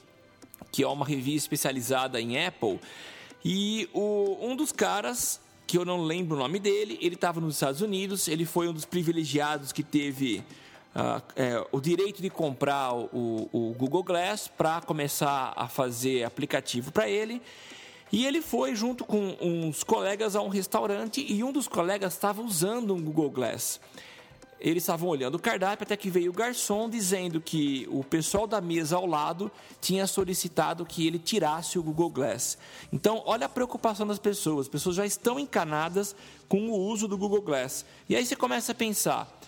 [0.72, 2.80] que é uma revista especializada em Apple,
[3.44, 7.56] e o- um dos caras, que eu não lembro o nome dele, ele estava nos
[7.56, 10.44] Estados Unidos, ele foi um dos privilegiados que teve
[10.96, 16.92] ah, é, o direito de comprar o, o Google Glass para começar a fazer aplicativo
[16.92, 17.40] para ele.
[18.12, 22.42] E ele foi junto com uns colegas a um restaurante e um dos colegas estava
[22.42, 23.80] usando um Google Glass.
[24.60, 28.60] Eles estavam olhando o cardápio até que veio o garçom dizendo que o pessoal da
[28.60, 29.50] mesa ao lado
[29.80, 32.58] tinha solicitado que ele tirasse o Google Glass.
[32.92, 34.66] Então, olha a preocupação das pessoas.
[34.66, 36.14] As pessoas já estão encanadas
[36.48, 37.86] com o uso do Google Glass.
[38.10, 39.40] E aí você começa a pensar: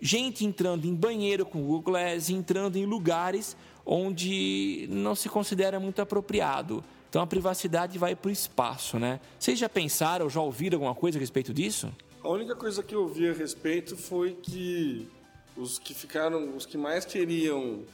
[0.00, 3.56] gente entrando em banheiro com o Google Glass, entrando em lugares
[3.86, 6.84] onde não se considera muito apropriado.
[7.08, 9.18] Então a privacidade vai para o espaço, né?
[9.38, 11.90] Vocês já pensaram, já ouviram alguma coisa a respeito disso?
[12.28, 15.08] A única coisa que eu vi a respeito foi que
[15.56, 17.84] os que ficaram, os que mais queriam,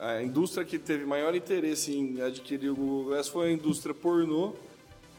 [0.00, 4.54] a indústria que teve maior interesse em adquirir o Google Glass foi a indústria pornô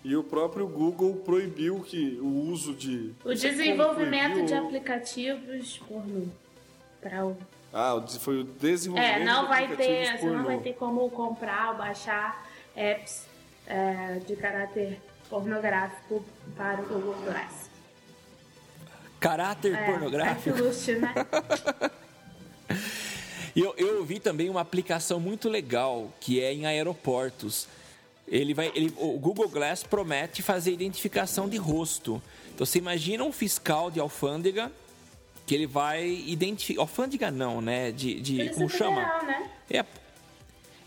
[0.03, 4.65] e o próprio Google proibiu que o uso de O Não desenvolvimento de proibiu.
[4.65, 6.25] aplicativos pornô.
[6.99, 7.37] Pra o...
[7.71, 9.73] Ah, foi o desenvolvimento É, não de vai ter,
[10.07, 10.47] aplicativos você não pornô.
[10.47, 13.27] vai ter como comprar ou baixar apps
[13.67, 16.25] é, de caráter pornográfico
[16.57, 17.68] para o Google Glass.
[19.20, 20.57] Caráter É, pornográfico.
[20.57, 21.13] É luxo, né?
[23.55, 27.67] E eu, eu ouvi também uma aplicação muito legal que é em aeroportos.
[28.28, 32.22] Ele vai, ele, o Google Glass promete fazer identificação de rosto.
[32.53, 34.72] Então você imagina um fiscal de alfândega
[35.47, 36.82] que ele vai identificar.
[36.82, 37.91] Alfândega não, né?
[37.91, 39.01] De, de Polícia como chama?
[39.01, 39.51] Federal, né?
[39.70, 39.86] É,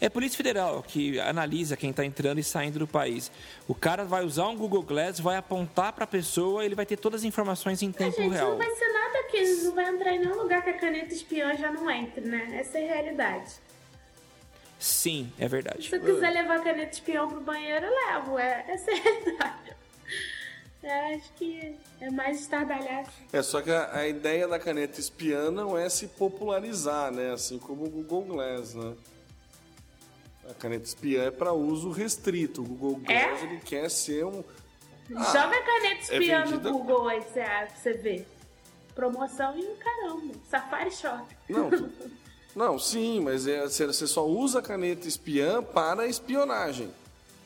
[0.03, 3.31] é a Polícia Federal que analisa quem está entrando e saindo do país.
[3.69, 6.97] O cara vai usar um Google Glass, vai apontar para a pessoa, ele vai ter
[6.97, 8.51] todas as informações em A tempo gente real.
[8.51, 11.57] não vai ser nada que não vai entrar em nenhum lugar que a caneta espiã
[11.57, 12.59] já não entre, né?
[12.59, 13.53] Essa é a realidade.
[14.77, 15.89] Sim, é verdade.
[15.89, 18.39] Se eu quiser levar a caneta espião pro banheiro, eu levo.
[18.41, 19.77] É, essa é a realidade.
[20.83, 23.13] Eu acho que é mais estardalhaço.
[23.33, 27.33] É, só que a, a ideia da caneta espiã não é se popularizar, né?
[27.33, 28.95] Assim como o Google Glass, né?
[30.51, 32.63] A caneta espiã é para uso restrito.
[32.63, 33.29] O Google É?
[33.29, 34.43] Glass ele quer ser um.
[35.09, 38.27] Joga a caneta é espiã no vendida- Google aí pra você, ver.
[38.95, 40.35] promoção e um caramba.
[40.51, 41.25] Safari Shop.
[41.49, 41.71] Não,
[42.55, 46.91] não, sim, mas é, você só usa a caneta espiã para espionagem.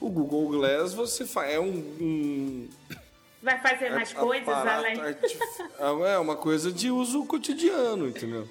[0.01, 1.69] O Google Glass você faz é um,
[2.01, 2.69] um
[3.43, 5.01] Vai fazer mais coisas além.
[5.01, 5.39] artif-
[5.79, 8.49] é uma coisa de uso cotidiano, entendeu?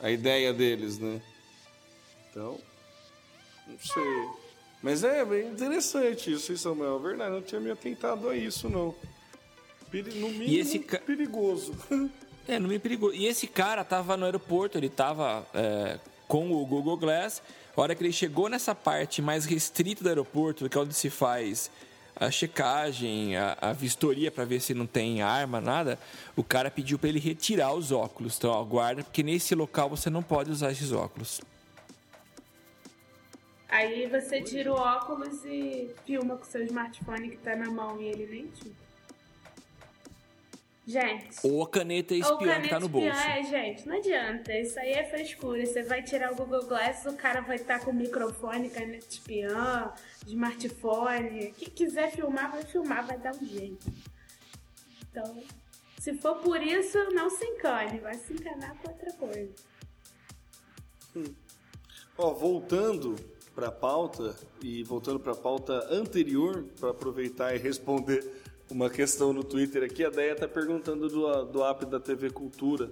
[0.00, 1.20] A ideia deles, né?
[2.30, 2.58] Então,
[3.68, 4.28] não sei.
[4.82, 6.96] Mas é bem interessante isso, hein, Samuel?
[6.96, 8.94] É verdade, não tinha me atentado a isso, não.
[9.90, 11.74] Peri- No mínimo, esse ca- perigoso.
[12.46, 13.14] É, não me perigoso.
[13.14, 17.42] E esse cara tava no aeroporto, ele tava é, com o Google Glass.
[17.76, 21.10] A hora que ele chegou nessa parte mais restrita do aeroporto, que é onde se
[21.10, 21.70] faz
[22.16, 25.98] a checagem, a, a vistoria para ver se não tem arma, nada,
[26.36, 28.36] o cara pediu para ele retirar os óculos.
[28.36, 31.40] Então, ó, guarda, porque nesse local você não pode usar esses óculos.
[33.68, 38.00] Aí você tira o óculos e filma com o seu smartphone que tá na mão
[38.00, 38.88] e ele nem tira.
[40.86, 41.36] Gente.
[41.46, 43.08] Ou a caneta Ou espiã que tá no bolso.
[43.08, 44.58] espiã, é, gente, não adianta.
[44.58, 45.66] Isso aí é frescura.
[45.66, 49.92] Você vai tirar o Google Glass, o cara vai estar com microfone, caneta espiã,
[50.26, 51.52] smartphone.
[51.58, 53.86] Quem quiser filmar, vai filmar, vai dar um jeito.
[55.10, 55.42] Então,
[55.98, 57.98] se for por isso, não se encane.
[57.98, 59.52] Vai se encanar com outra coisa.
[62.16, 63.14] Ó, voltando
[63.58, 68.24] para a pauta e voltando para a pauta anterior, para aproveitar e responder
[68.70, 72.88] uma questão no Twitter aqui, a Deia tá perguntando do, do app da TV Cultura.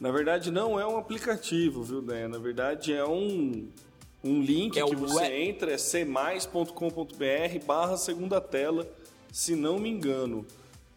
[0.00, 2.28] Na verdade, não é um aplicativo, viu, Deia?
[2.28, 3.68] Na verdade, é um,
[4.24, 8.88] um link É que você web- entra, é cmais.com.br barra segunda tela,
[9.32, 10.44] se não me engano.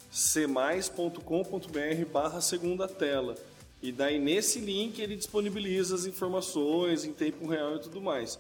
[0.10, 3.36] cmais.com.br barra segunda tela.
[3.84, 8.40] E daí nesse link ele disponibiliza as informações em tempo real e tudo mais.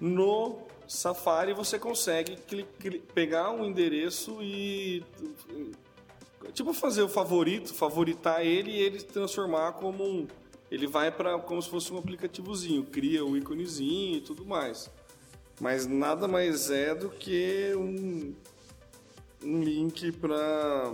[0.00, 2.36] No Safari você consegue
[3.14, 5.04] pegar um endereço e
[6.52, 10.26] tipo fazer o favorito, favoritar ele e ele transformar como um
[10.70, 14.90] ele vai para como se fosse um aplicativozinho, cria o íconezinho e tudo mais.
[15.60, 18.34] Mas nada mais é do que um
[19.44, 20.92] um link para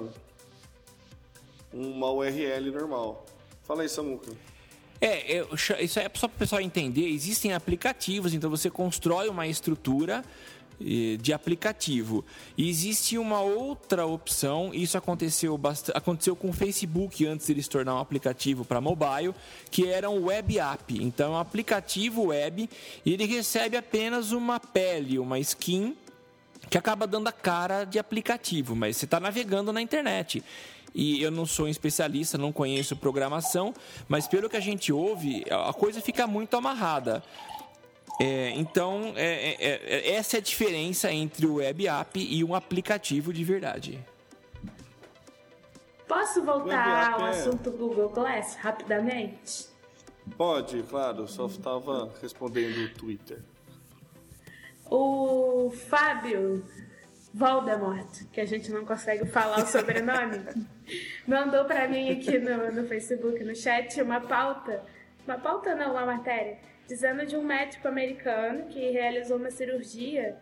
[1.72, 3.24] uma URL normal.
[3.62, 4.32] Fala aí, Samuca.
[5.00, 7.08] É, eu isso é só para o pessoal entender.
[7.08, 10.22] Existem aplicativos, então você constrói uma estrutura
[10.82, 12.24] eh, de aplicativo.
[12.56, 15.60] E existe uma outra opção, isso aconteceu,
[15.94, 19.34] aconteceu com o Facebook antes de ele se tornar um aplicativo para mobile,
[19.70, 21.02] que era um web app.
[21.02, 22.68] Então, é um aplicativo web
[23.04, 25.94] e ele recebe apenas uma pele, uma skin
[26.70, 30.42] que acaba dando a cara de aplicativo, mas você está navegando na internet.
[30.94, 33.72] E eu não sou um especialista, não conheço programação,
[34.08, 37.22] mas pelo que a gente ouve, a coisa fica muito amarrada.
[38.20, 42.54] É, então, é- é- é- essa é a diferença entre o web app e um
[42.54, 44.04] aplicativo de verdade.
[46.06, 49.68] Posso voltar ao é- assunto Google Glass rapidamente?
[50.36, 53.42] Pode, claro, só estava respondendo o Twitter.
[54.84, 56.64] O Fábio
[57.32, 60.38] Voldemort, que a gente não consegue falar o sobrenome,
[61.26, 64.82] mandou pra mim aqui no, no Facebook, no chat, uma pauta,
[65.26, 66.58] uma pauta não, uma matéria,
[66.88, 70.36] dizendo de um médico americano que realizou uma cirurgia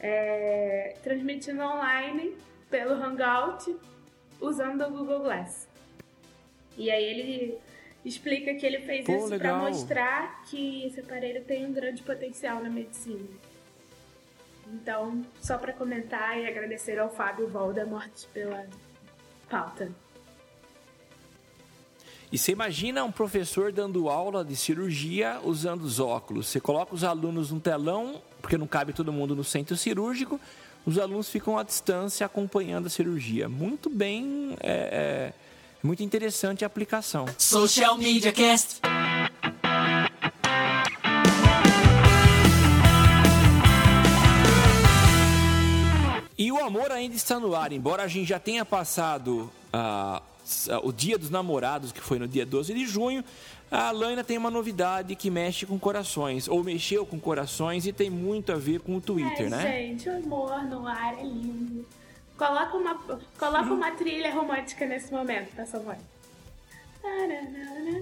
[0.00, 2.36] é, transmitindo online
[2.68, 3.76] pelo Hangout
[4.40, 5.68] usando o Google Glass.
[6.76, 7.58] E aí ele
[8.04, 12.62] explica que ele fez Pô, isso para mostrar que esse aparelho tem um grande potencial
[12.62, 13.26] na medicina.
[14.74, 18.66] Então, só para comentar e agradecer ao Fábio Voldemort pela
[19.48, 19.90] pauta.
[22.32, 26.48] E você imagina um professor dando aula de cirurgia usando os óculos.
[26.48, 30.40] Você coloca os alunos num telão, porque não cabe todo mundo no centro cirúrgico,
[30.84, 33.48] os alunos ficam à distância acompanhando a cirurgia.
[33.48, 35.32] Muito bem, é, é
[35.82, 37.26] muito interessante a aplicação.
[37.38, 38.80] Social Media Cast.
[46.64, 50.22] Amor ainda está no ar, embora a gente já tenha passado ah,
[50.70, 53.24] ah, o dia dos namorados, que foi no dia 12 de junho,
[53.70, 58.10] a Laina tem uma novidade que mexe com corações, ou mexeu com corações e tem
[58.10, 59.72] muito a ver com o Twitter, Ai, né?
[59.72, 61.86] gente, o amor no ar é lindo.
[62.36, 62.94] Coloca uma,
[63.38, 65.98] coloca uma trilha romântica nesse momento, tá, Samuel?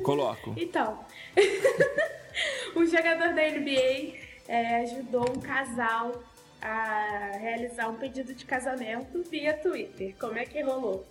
[0.03, 0.55] Coloco.
[0.57, 0.99] Então,
[2.77, 4.15] um jogador da NBA
[4.49, 6.23] é, ajudou um casal
[6.63, 10.15] a realizar um pedido de casamento via Twitter.
[10.19, 11.05] Como é que rolou?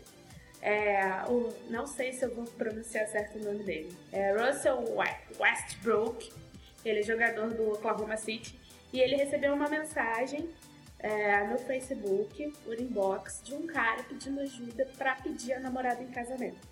[0.62, 3.96] É, o, não sei se eu vou pronunciar certo o nome dele.
[4.14, 6.32] É Russell We- Westbrook.
[6.86, 8.58] Ele é jogador do Oklahoma City.
[8.94, 10.50] E ele recebeu uma mensagem
[11.00, 16.08] é, no Facebook, por inbox, de um cara pedindo ajuda para pedir a namorada em
[16.08, 16.66] casamento.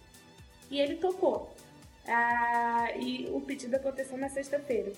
[0.70, 1.54] E ele topou.
[2.08, 4.92] Ah, e o pedido aconteceu na sexta-feira.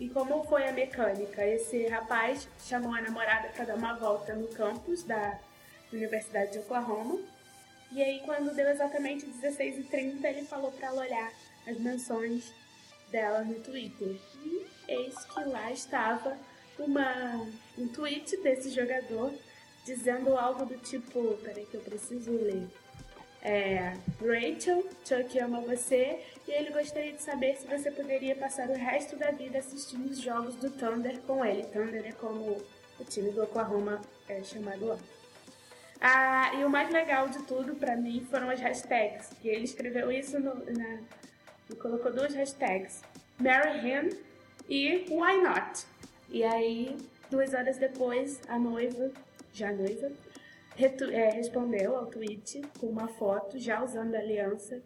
[0.00, 1.44] E como foi a mecânica?
[1.44, 5.38] Esse rapaz chamou a namorada para dar uma volta no campus da
[5.92, 7.18] Universidade de Oklahoma.
[7.90, 11.32] E aí, quando deu exatamente 16h30, ele falou para ela olhar
[11.66, 12.54] as menções
[13.10, 14.20] dela no Twitter.
[14.44, 16.36] E eis que lá estava
[16.78, 17.46] uma,
[17.76, 19.34] um tweet desse jogador
[19.84, 21.36] dizendo algo do tipo.
[21.42, 22.68] Peraí, que eu preciso ler.
[23.42, 28.72] É, Rachel, Chuck ama você e ele gostaria de saber se você poderia passar o
[28.72, 31.62] resto da vida assistindo os jogos do Thunder com ele.
[31.64, 32.56] Thunder é como
[32.98, 34.98] o time do Oklahoma é chamado lá.
[36.00, 39.30] Ah, e o mais legal de tudo para mim foram as hashtags.
[39.44, 41.00] E ele escreveu isso no, na,
[41.68, 43.02] e colocou duas hashtags:
[43.38, 44.10] Marry him
[44.68, 45.84] e Why not?
[46.30, 46.96] E aí,
[47.30, 49.10] duas horas depois, a noiva,
[49.52, 50.10] já noiva,
[51.12, 54.80] é, respondeu ao tweet com uma foto, já usando a aliança,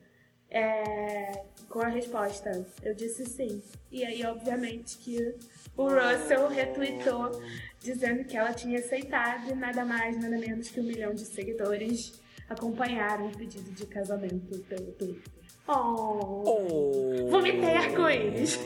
[0.52, 3.62] é, com a resposta: Eu disse sim.
[3.90, 5.34] E aí, obviamente, que
[5.76, 7.42] o Russell retweetou
[7.80, 12.20] dizendo que ela tinha aceitado e nada mais, nada menos que um milhão de seguidores
[12.48, 15.32] acompanharam o pedido de casamento pelo Twitter.
[15.66, 16.42] Oh!
[16.44, 17.30] oh.
[17.30, 18.58] Vomitei arco-íris!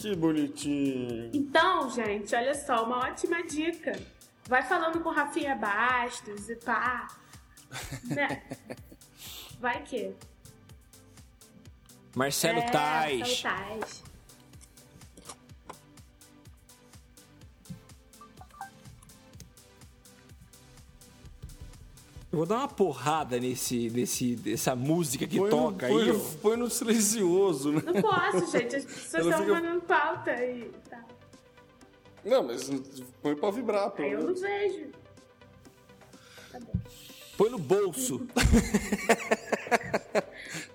[0.00, 1.30] Que bonitinho!
[1.32, 3.92] Então, gente, olha só, uma ótima dica.
[4.48, 7.06] Vai falando com Rafinha Bastos e pá.
[8.04, 8.42] Né?
[9.60, 10.12] Vai que.
[12.14, 13.20] Marcelo é, Tais.
[13.20, 14.10] Marcelo Tais.
[22.32, 26.04] Eu vou dar uma porrada nesse, nesse, nessa música que põe toca no, aí.
[26.04, 27.82] Põe no, põe no silencioso, né?
[27.84, 28.76] Não posso, gente.
[28.76, 29.54] As pessoas estão fica...
[29.54, 30.70] mandando pauta aí.
[30.88, 31.04] Tá.
[32.24, 32.70] Não, mas
[33.20, 34.02] põe pra vibrar, pô.
[34.02, 34.90] Aí eu não vejo.
[36.52, 36.72] Tá bom.
[37.36, 38.24] Põe no bolso.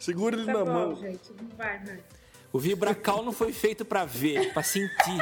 [0.06, 0.96] Segura ele tá na bom, mão.
[0.96, 1.34] gente.
[1.34, 2.00] Não vai, né?
[2.54, 5.18] O Vibracal não foi feito pra ver, pra sentir.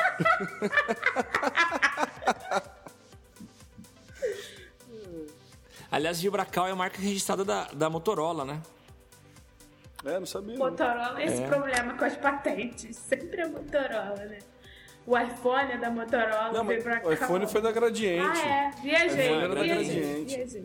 [5.90, 8.62] Aliás, Vibracal é a marca registrada da, da Motorola, né?
[10.04, 10.58] É, não sabia.
[10.58, 11.48] Motorola, esse é.
[11.48, 12.98] problema com as patentes.
[12.98, 14.40] Sempre é Motorola, né?
[15.08, 17.10] O iPhone é da Motorola, não, o Vibracal.
[17.10, 18.38] O iPhone foi da Gradiente.
[18.38, 18.72] Ah, é.
[18.82, 20.36] Viajei, era viajei, Gradiente.
[20.36, 20.64] viajei.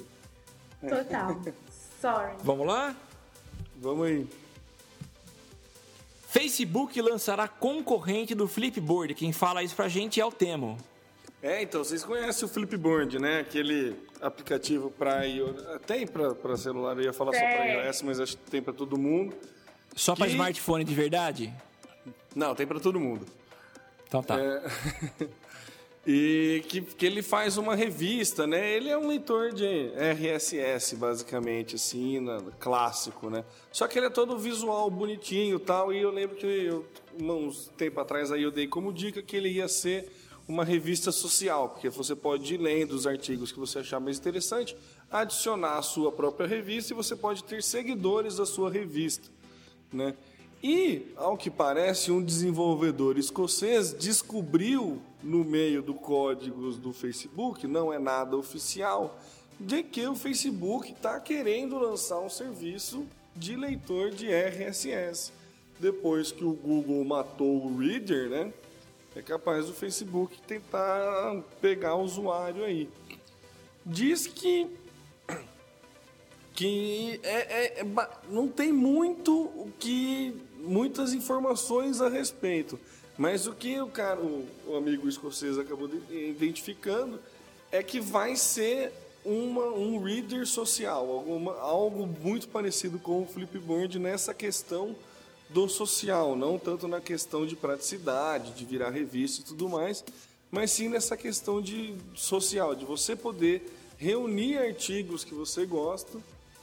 [0.89, 1.41] Total.
[2.01, 2.35] Sorry.
[2.43, 2.97] Vamos lá?
[3.81, 4.27] Vamos aí.
[6.29, 9.15] Facebook lançará concorrente do Flipboard.
[9.15, 10.77] Quem fala isso pra gente é o Temo.
[11.43, 13.41] É, então, vocês conhecem o Flipboard, né?
[13.41, 15.63] Aquele aplicativo para iOS.
[15.87, 17.39] Tem para celular, eu ia falar é.
[17.39, 19.35] só para iOS, mas acho que tem para todo mundo.
[19.95, 20.19] Só que...
[20.19, 21.53] para smartphone de verdade?
[22.35, 23.25] Não, tem para todo mundo.
[24.07, 24.39] Então tá.
[24.41, 24.63] É...
[26.11, 28.73] e que, que ele faz uma revista, né?
[28.73, 33.45] Ele é um leitor de RSS, basicamente, assim, na, clássico, né?
[33.71, 35.93] Só que ele é todo visual, bonitinho tal.
[35.93, 36.87] E eu lembro que eu,
[37.21, 40.11] uns tempo atrás aí eu dei como dica que ele ia ser
[40.49, 44.75] uma revista social, porque você pode ir lendo os artigos que você achar mais interessante,
[45.11, 49.29] adicionar a sua própria revista e você pode ter seguidores da sua revista,
[49.93, 50.15] né?
[50.63, 57.93] E, ao que parece, um desenvolvedor escocês descobriu no meio do códigos do Facebook, não
[57.93, 59.19] é nada oficial,
[59.59, 65.33] de que o Facebook está querendo lançar um serviço de leitor de RSS.
[65.81, 68.53] Depois que o Google matou o Reader, né?
[69.19, 72.89] é capaz o Facebook tentar pegar o usuário aí.
[73.85, 74.69] Diz que
[76.55, 77.87] que é, é, é,
[78.29, 82.79] não tem muito o que muitas informações a respeito,
[83.19, 87.19] mas o que o cara, o, o amigo escocês acabou de, identificando
[87.71, 88.93] é que vai ser
[89.25, 94.95] uma, um reader social, alguma, algo muito parecido com o Flipboard nessa questão
[95.51, 100.05] do social, não tanto na questão de praticidade, de virar revista e tudo mais,
[100.51, 106.19] mas sim nessa questão de social, de você poder reunir artigos que você gosta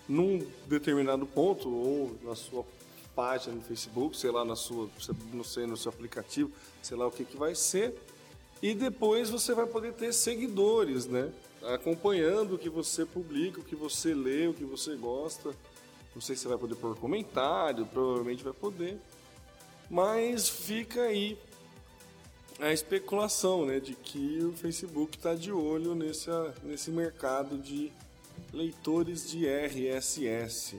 [0.08, 2.64] num determinado ponto ou na sua
[3.16, 4.90] página no Facebook, sei lá, na sua,
[5.34, 6.52] não sei, no seu aplicativo,
[6.82, 7.96] sei lá o que que vai ser,
[8.62, 11.32] e depois você vai poder ter seguidores, né?
[11.74, 15.54] Acompanhando o que você publica, o que você lê, o que você gosta.
[16.14, 18.98] Não sei se vai poder pôr comentário, provavelmente vai poder.
[19.90, 21.38] Mas fica aí
[22.60, 26.30] a especulação, né, de que o Facebook está de olho nesse,
[26.64, 27.92] nesse mercado de
[28.54, 30.78] leitores de RSS.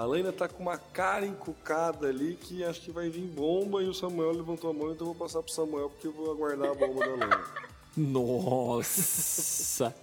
[0.00, 3.86] A Lena tá com uma cara encucada ali que acho que vai vir bomba e
[3.86, 6.70] o Samuel levantou a mão, então eu vou passar pro Samuel porque eu vou aguardar
[6.70, 7.40] a bomba da Lena.
[7.94, 9.94] Nossa!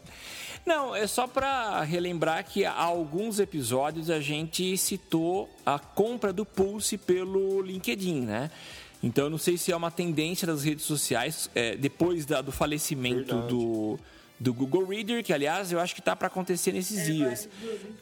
[0.63, 6.45] Não, é só para relembrar que há alguns episódios a gente citou a compra do
[6.45, 8.51] Pulse pelo LinkedIn, né?
[9.01, 12.51] Então, eu não sei se é uma tendência das redes sociais, é, depois da, do
[12.51, 13.47] falecimento Verdade.
[13.47, 13.99] do,
[14.39, 17.49] do Google Reader, que, aliás, eu acho que está para acontecer nesses dias.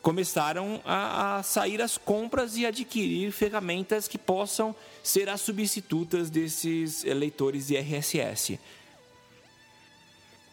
[0.02, 7.04] Começaram a, a sair as compras e adquirir ferramentas que possam ser as substitutas desses
[7.04, 8.60] leitores de RSS.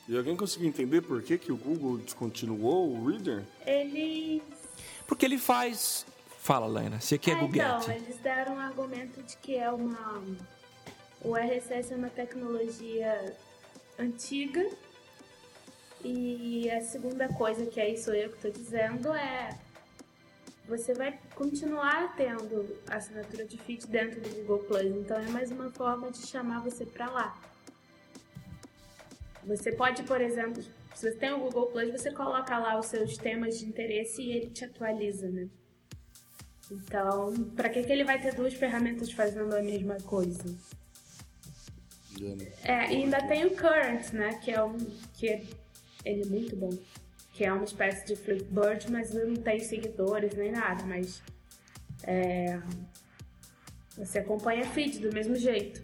[0.09, 3.45] E alguém conseguiu entender por que, que o Google descontinuou o Reader?
[3.67, 4.43] Ele.
[5.07, 6.05] Porque ele faz.
[6.41, 7.83] Fala, Laina, você que é Ah, Googlete.
[7.85, 10.23] então, eles deram um argumento de que é uma.
[11.21, 13.37] O RSS é uma tecnologia
[13.99, 14.69] antiga.
[16.05, 19.57] E a segunda coisa, que aí sou eu que estou dizendo, é.
[20.69, 24.85] Você vai continuar tendo assinatura de feed dentro do Google Plus.
[24.97, 27.39] Então é mais uma forma de chamar você para lá.
[29.45, 33.17] Você pode, por exemplo, se você tem o Google Plus, você coloca lá os seus
[33.17, 35.49] temas de interesse e ele te atualiza, né?
[36.71, 40.45] Então, pra que, que ele vai ter duas ferramentas fazendo a mesma coisa?
[42.63, 44.35] É, e ainda tem o Current, né?
[44.43, 44.79] Que é um.
[45.15, 45.43] que é-
[46.05, 46.71] ele é muito bom.
[47.33, 51.23] Que é uma espécie de Flipboard, mas não tem seguidores nem nada, mas.
[52.05, 52.61] É,
[53.97, 55.83] você acompanha feed do mesmo jeito.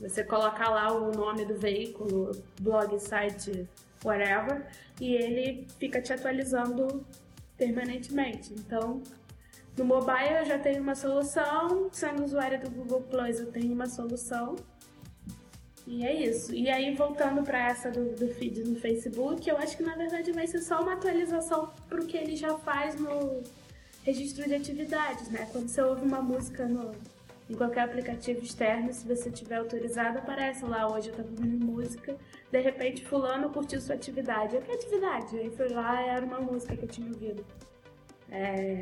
[0.00, 3.68] Você coloca lá o nome do veículo, blog, site,
[4.04, 4.66] whatever,
[5.00, 7.06] e ele fica te atualizando
[7.56, 8.52] permanentemente.
[8.52, 9.02] Então,
[9.76, 13.86] no mobile eu já tenho uma solução, sendo usuária do Google Plus eu tenho uma
[13.86, 14.56] solução.
[15.86, 16.54] E é isso.
[16.54, 20.32] E aí, voltando para essa do, do feed no Facebook, eu acho que na verdade
[20.32, 23.42] vai ser só uma atualização pro que ele já faz no
[24.02, 25.48] registro de atividades, né?
[25.52, 26.92] Quando você ouve uma música no,
[27.48, 32.16] em qualquer aplicativo externo, se você tiver autorizado, aparece lá, hoje eu tava ouvindo música,
[32.50, 34.56] de repente fulano curtiu sua atividade.
[34.56, 35.38] Eu, que atividade?
[35.38, 37.44] Aí fui lá, era uma música que eu tinha ouvido.
[38.30, 38.80] É...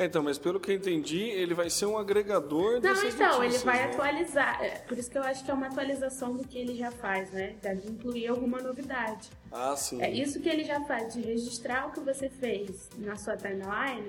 [0.00, 3.52] É, então, mas pelo que eu entendi, ele vai ser um agregador Não, então, ele
[3.52, 3.92] notícias, vai né?
[3.92, 4.62] atualizar.
[4.64, 7.30] É, Por isso que eu acho que é uma atualização do que ele já faz,
[7.32, 7.56] né?
[7.60, 9.28] Deve incluir alguma novidade.
[9.52, 10.00] Ah, sim.
[10.00, 14.08] É isso que ele já faz, de registrar o que você fez na sua timeline.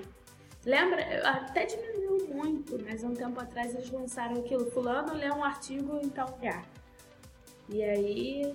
[0.64, 1.28] Lembra?
[1.28, 4.70] Até diminuiu muito, mas há um tempo atrás eles lançaram aquilo.
[4.70, 6.64] Fulano lê um artigo em tal lugar.
[7.68, 8.54] E aí.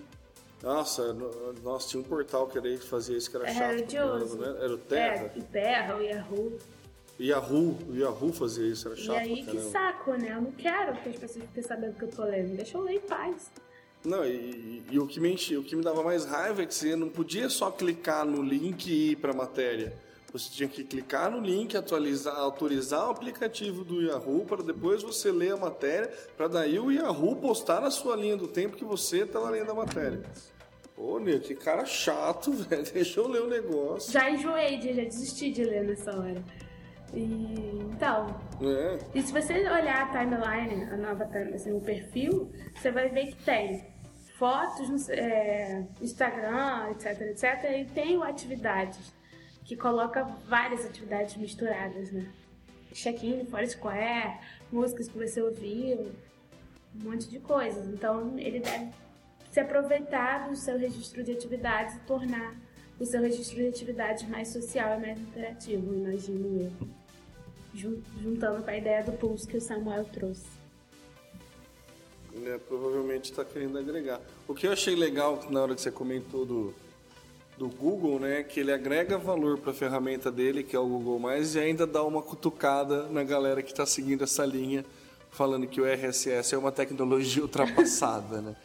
[0.64, 3.62] Nossa, no- nossa, tinha um portal que era aí que fazia isso, que era chato.
[3.62, 4.38] Era pra odioso.
[4.40, 4.64] caramba, né?
[4.66, 5.32] Era o Terra.
[5.36, 6.58] É, o Terra, o Yahoo.
[7.20, 10.34] Yahoo, o Yahoo fazia isso, era chato e aí, que saco, né?
[10.36, 12.56] Eu não quero que as pessoas fiquem sabendo que eu tô lendo.
[12.56, 13.50] Deixa eu ler em paz.
[14.06, 16.66] Não, e, e- e o, que me enche- o que me dava mais raiva é
[16.66, 19.94] que você não podia só clicar no link e ir para a matéria.
[20.32, 25.32] Você tinha que clicar no link, atualizar, autorizar o aplicativo do Yahoo para depois você
[25.32, 29.22] ler a matéria, para daí o Yahoo postar na sua linha do tempo que você
[29.24, 30.22] estava lendo a matéria.
[30.96, 32.84] Ô, Nil, que cara chato, velho.
[32.94, 34.12] Deixa eu ler o negócio.
[34.12, 36.44] Já enjoei, já desisti de ler nessa hora.
[37.14, 38.28] E, então,
[38.62, 38.98] É.
[39.14, 43.28] E se você olhar a timeline, a nova timeline, assim, o perfil, você vai ver
[43.28, 43.86] que tem
[44.38, 49.14] fotos no é, Instagram, etc, etc, e tem atividades,
[49.64, 52.32] que coloca várias atividades misturadas, né?
[52.94, 54.40] Check-in, Foursquare,
[54.72, 56.12] músicas que você ouviu,
[56.96, 57.88] um monte de coisas.
[57.88, 58.92] Então, ele deve
[59.52, 62.56] se aproveitar do seu registro de atividades e tornar
[63.00, 66.72] o seu registro de atividades mais social e mais interativo, imagino eu
[67.74, 70.46] jun- juntando com a ideia do pulse que o Samuel trouxe.
[72.34, 74.22] né, provavelmente está querendo agregar.
[74.48, 76.74] O que eu achei legal na hora que você comentou do,
[77.58, 81.20] do Google, né, que ele agrega valor para a ferramenta dele, que é o Google
[81.56, 84.86] e ainda dá uma cutucada na galera que está seguindo essa linha,
[85.32, 88.56] falando que o RSS é uma tecnologia ultrapassada, né?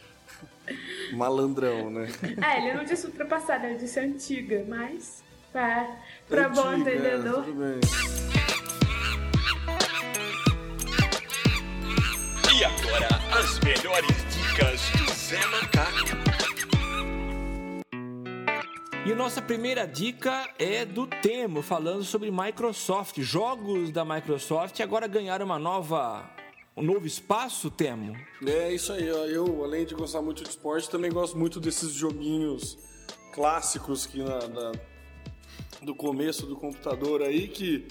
[1.13, 2.09] Malandrão, né?
[2.41, 5.23] Ah, ele não disse ultrapassada, ele disse antiga, mas
[5.53, 5.97] pra,
[6.29, 7.45] pra bom Antiga, é, entendedor.
[7.45, 7.81] tudo bem.
[12.59, 16.23] E agora, as melhores dicas do Zé Macaco.
[19.05, 23.19] E nossa primeira dica é do Temo, falando sobre Microsoft.
[23.21, 26.31] Jogos da Microsoft agora ganharam uma nova,
[26.77, 28.17] um novo espaço, Temo.
[28.47, 32.79] É isso aí, eu além de gostar muito de esporte, também gosto muito desses joguinhos
[33.35, 34.73] clássicos que na, na-
[35.83, 37.87] do começo do computador aí, que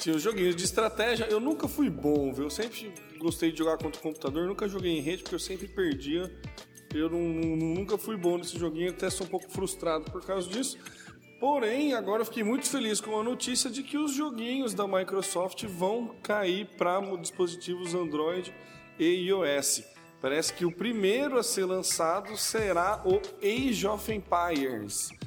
[0.00, 1.24] tinha os joguinhos de estratégia.
[1.26, 2.44] Eu nunca fui bom, viu?
[2.44, 5.68] Eu sempre gostei de jogar contra o computador, nunca joguei em rede porque eu sempre
[5.68, 6.32] perdia.
[6.94, 10.78] Eu não- nunca fui bom nesse joguinho, até sou um pouco frustrado por causa disso.
[11.40, 15.64] Porém, agora eu fiquei muito feliz com a notícia de que os joguinhos da Microsoft
[15.64, 18.54] vão cair para dispositivos Android
[18.98, 19.84] e iOS.
[20.20, 25.10] Parece que o primeiro a ser lançado será o Age of Empires.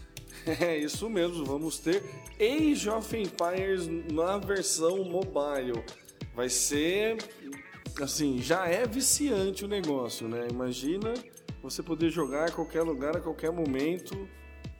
[0.61, 2.01] É isso mesmo, vamos ter
[2.39, 5.83] Age of Empires na versão mobile.
[6.33, 7.17] Vai ser
[8.01, 10.47] assim, já é viciante o negócio, né?
[10.49, 11.13] Imagina
[11.61, 14.27] você poder jogar a qualquer lugar, a qualquer momento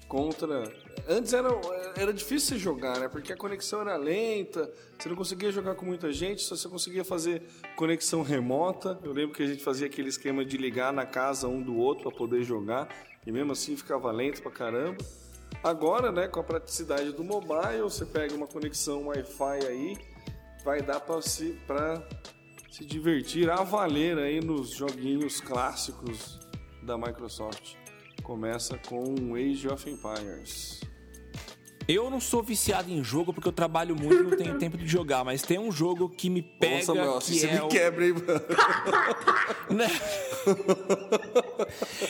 [0.08, 0.64] contra.
[1.08, 1.50] Antes era,
[1.96, 3.08] era difícil jogar, né?
[3.08, 7.04] Porque a conexão era lenta, você não conseguia jogar com muita gente, só você conseguia
[7.04, 7.44] fazer
[7.76, 9.00] conexão remota.
[9.04, 12.10] Eu lembro que a gente fazia aquele esquema de ligar na casa um do outro
[12.10, 12.90] para poder jogar,
[13.26, 14.98] e mesmo assim ficava lento pra caramba.
[15.64, 19.98] Agora, né, com a praticidade do mobile, você pega uma conexão Wi-Fi aí,
[20.64, 21.58] vai dar para se,
[22.70, 26.40] se divertir a valer aí nos joguinhos clássicos
[26.84, 27.76] da Microsoft.
[28.28, 30.82] Começa com Age of Empires.
[31.88, 34.86] Eu não sou viciado em jogo porque eu trabalho muito e não tenho tempo de
[34.86, 37.70] jogar, mas tem um jogo que me pega Nossa, meu, que você é me o...
[37.70, 38.42] quebra, hein, mano?
[39.74, 39.88] Né?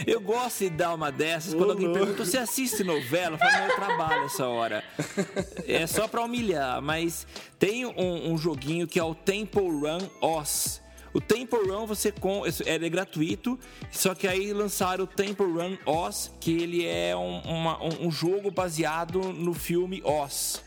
[0.08, 3.36] Eu gosto de dar uma dessas quando alguém pergunta: você assiste novela?
[3.36, 4.84] Eu falo, não, eu trabalho essa hora.
[5.68, 7.28] É só pra humilhar, mas
[7.60, 10.82] tem um, um joguinho que é o Temple Run Oz.
[11.18, 13.58] O Temple Run você com, é gratuito,
[13.92, 18.12] só que aí lançaram o Temple Run Oz, que ele é um, uma- um- um
[18.12, 20.64] jogo baseado no filme Oz.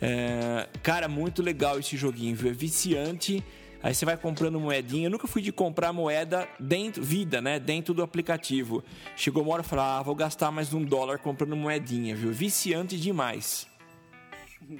[0.00, 2.50] É, cara, muito legal esse joguinho, viu?
[2.50, 3.42] É viciante.
[3.82, 5.06] Aí você vai comprando moedinha.
[5.06, 7.58] Eu nunca fui de comprar moeda dentro, vida, né?
[7.58, 8.84] Dentro do aplicativo.
[9.16, 12.30] Chegou uma hora e falei, ah, vou gastar mais um dólar comprando moedinha, viu?
[12.30, 13.66] Viciante demais.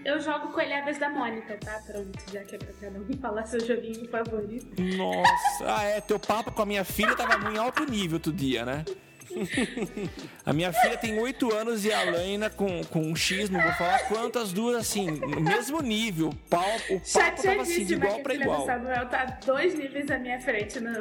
[0.05, 1.81] Eu jogo Coelhadas da Mônica, tá?
[1.87, 4.83] Pronto, já que é pra cada um falar seu joguinho favorito.
[4.97, 8.65] Nossa, ah, é, teu papo com a minha filha tava em alto nível outro dia,
[8.65, 8.85] né?
[10.45, 13.73] A minha filha tem 8 anos e a Laina com, com um X, não vou
[13.73, 16.29] falar quantas duas, assim, no mesmo nível.
[16.29, 18.67] O pau, o papo tava assim, de igual pra igual.
[18.67, 20.93] Samuel tá dois níveis à minha frente no,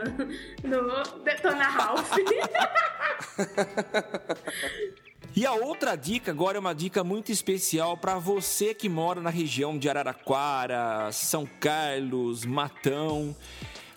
[0.64, 2.12] no Detona Ralph.
[5.34, 9.30] E a outra dica agora é uma dica muito especial para você que mora na
[9.30, 13.34] região de Araraquara, São Carlos, Matão.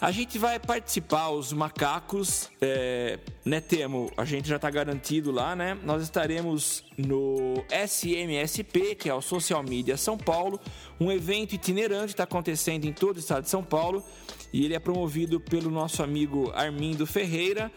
[0.05, 4.13] A gente vai participar, os macacos, é, né, Temo?
[4.19, 5.79] A gente já está garantido lá, né?
[5.83, 10.61] Nós estaremos no SMSP, que é o Social Media São Paulo,
[11.01, 14.05] um evento itinerante está acontecendo em todo o estado de São Paulo
[14.53, 17.73] e ele é promovido pelo nosso amigo Armindo Ferreira.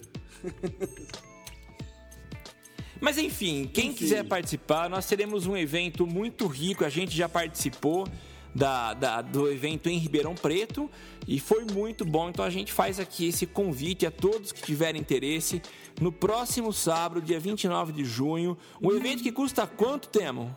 [3.00, 3.96] Mas enfim, quem Enfim.
[3.96, 6.84] quiser participar, nós teremos um evento muito rico.
[6.84, 8.08] A gente já participou
[8.54, 10.90] da, da- do evento em Ribeirão Preto
[11.26, 12.28] e foi muito bom.
[12.28, 15.60] Então a gente faz aqui esse convite a todos que tiverem interesse.
[16.00, 20.56] No próximo sábado, dia 29 de junho, um evento que custa quanto, Temo?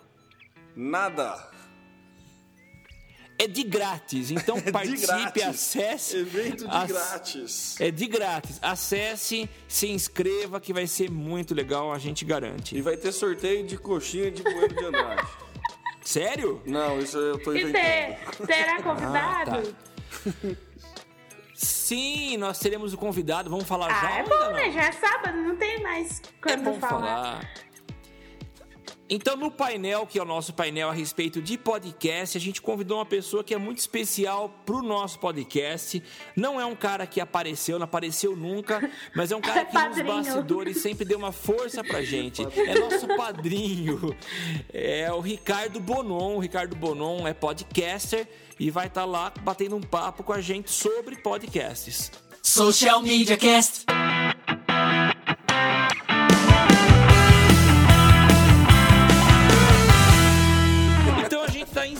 [0.75, 1.49] Nada.
[3.39, 5.43] É de grátis, então de participe, grátis.
[5.43, 6.17] acesse.
[6.17, 7.81] Evento de ac- grátis.
[7.81, 8.59] É de grátis.
[8.61, 12.77] Acesse, se inscreva que vai ser muito legal, a gente garante.
[12.77, 15.27] E vai ter sorteio de coxinha de Bueno de Andrade.
[16.01, 16.61] Sério?
[16.65, 17.73] Não, isso eu tô E inventando.
[18.37, 19.51] ter, terá convidado?
[19.51, 20.49] Ah, tá.
[21.53, 23.49] Sim, nós teremos o convidado.
[23.49, 24.11] Vamos falar Ah, já?
[24.19, 24.71] é bom, né?
[24.71, 26.99] Já é sábado, não tem mais É quando bom falar.
[27.01, 27.49] falar.
[29.13, 32.97] Então, no painel, que é o nosso painel a respeito de podcast, a gente convidou
[32.97, 36.01] uma pessoa que é muito especial para o nosso podcast.
[36.33, 40.01] Não é um cara que apareceu, não apareceu nunca, mas é um cara que nos
[40.01, 42.41] bastidores sempre deu uma força pra gente.
[42.55, 44.15] É nosso padrinho.
[44.71, 46.37] É o Ricardo Bonon.
[46.37, 48.25] O Ricardo Bonon é podcaster
[48.57, 52.09] e vai estar lá batendo um papo com a gente sobre podcasts.
[52.41, 53.83] Social Media Cast.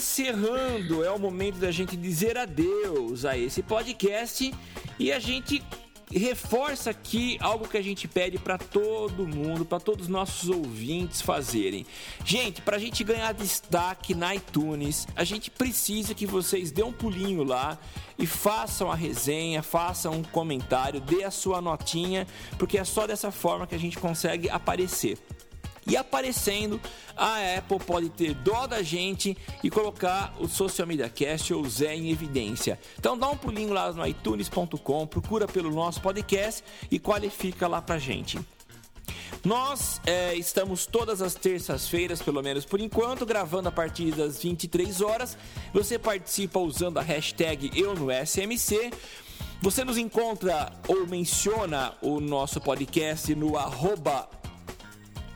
[0.02, 4.52] Encerrando, é o momento da gente dizer adeus a esse podcast
[4.98, 5.64] e a gente
[6.12, 11.22] reforça aqui algo que a gente pede para todo mundo, para todos os nossos ouvintes
[11.22, 11.86] fazerem.
[12.26, 16.92] Gente, para a gente ganhar destaque na iTunes, a gente precisa que vocês dêem um
[16.92, 17.78] pulinho lá
[18.18, 22.26] e façam a resenha, façam um comentário, dê a sua notinha,
[22.58, 25.20] porque é só dessa forma que a gente consegue aparecer.
[25.88, 26.80] E aparecendo,
[27.18, 31.70] a Apple pode ter dó da gente e colocar o Social Media Cast ou o
[31.70, 32.80] Zé em evidência.
[33.00, 37.98] Então dá um pulinho lá no iTunes.com, procura pelo nosso podcast e qualifica lá pra
[37.98, 38.40] gente.
[39.44, 45.02] Nós é, estamos todas as terças-feiras, pelo menos por enquanto, gravando a partir das 23
[45.02, 45.36] horas.
[45.74, 48.92] Você participa usando a hashtag Eu no SMC.
[49.62, 54.30] Você nos encontra ou menciona o nosso podcast no arroba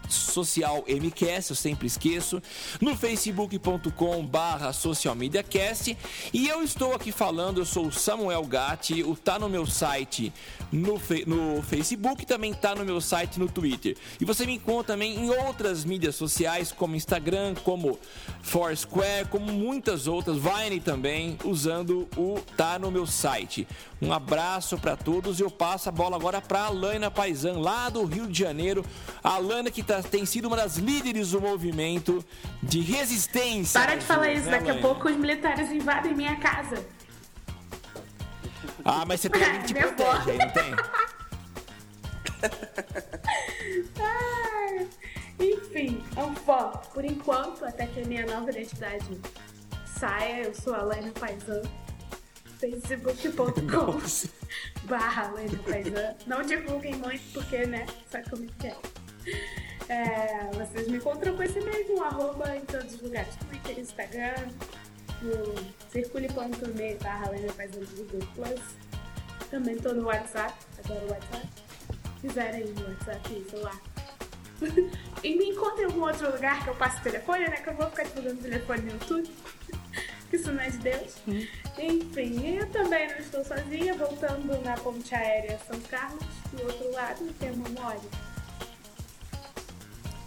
[0.09, 2.41] social MCast, eu sempre esqueço,
[2.81, 5.97] no facebook.com barra socialmediacast
[6.33, 10.33] e eu estou aqui falando, eu sou o Samuel Gatti, o tá no meu site
[10.71, 13.95] no, no Facebook, também tá no meu site no Twitter.
[14.19, 17.99] E você me encontra também em outras mídias sociais, como Instagram, como
[18.41, 23.67] Foursquare, como muitas outras, Vine também, usando o tá no meu site.
[24.01, 27.89] Um abraço para todos e eu passo a bola agora para a Alana Paisan, lá
[27.89, 28.85] do Rio de Janeiro.
[29.23, 32.23] A Alana que tá- tem sido uma das líderes do movimento
[32.61, 33.79] de resistência.
[33.79, 34.87] Para de falar isso, né, daqui a Alana?
[34.87, 36.85] pouco os militares invadem minha casa.
[38.83, 40.75] Ah, mas você tem alguém que te protege aí, não tem?
[43.99, 44.87] Ai,
[45.39, 49.19] Enfim, Anfó, por enquanto, até que a minha nova identidade
[49.85, 51.61] saia, eu sou a Laina Paisan.
[52.71, 54.01] facebook.com
[54.85, 55.33] barra.
[56.27, 58.75] Não divulguem muito porque, né, sabe como que é.
[59.87, 63.35] É, vocês me encontram com esse mesmo arroba em todos os lugares.
[63.35, 64.47] Twitter, Instagram,
[65.21, 65.55] no
[65.91, 68.61] circule.me barra Google Plus.
[69.49, 71.47] Também tô no WhatsApp, adoro o WhatsApp.
[72.21, 73.79] Quiserem no WhatsApp, sei lá.
[75.23, 77.57] e me encontre em algum outro lugar que eu passe o telefone, né?
[77.57, 79.31] Que eu vou ficar divulgando o telefone no YouTube.
[80.29, 81.13] Que isso não é de Deus.
[81.77, 87.33] Enfim, eu também não estou sozinha, voltando na ponte aérea São Carlos, do outro lado
[87.39, 87.99] tem uma Mori.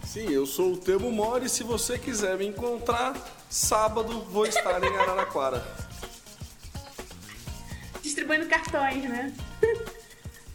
[0.05, 1.47] Sim, eu sou o Temo Mori.
[1.47, 3.15] Se você quiser me encontrar,
[3.47, 5.63] sábado vou estar em Araraquara.
[8.01, 9.31] Distribuindo cartões, né?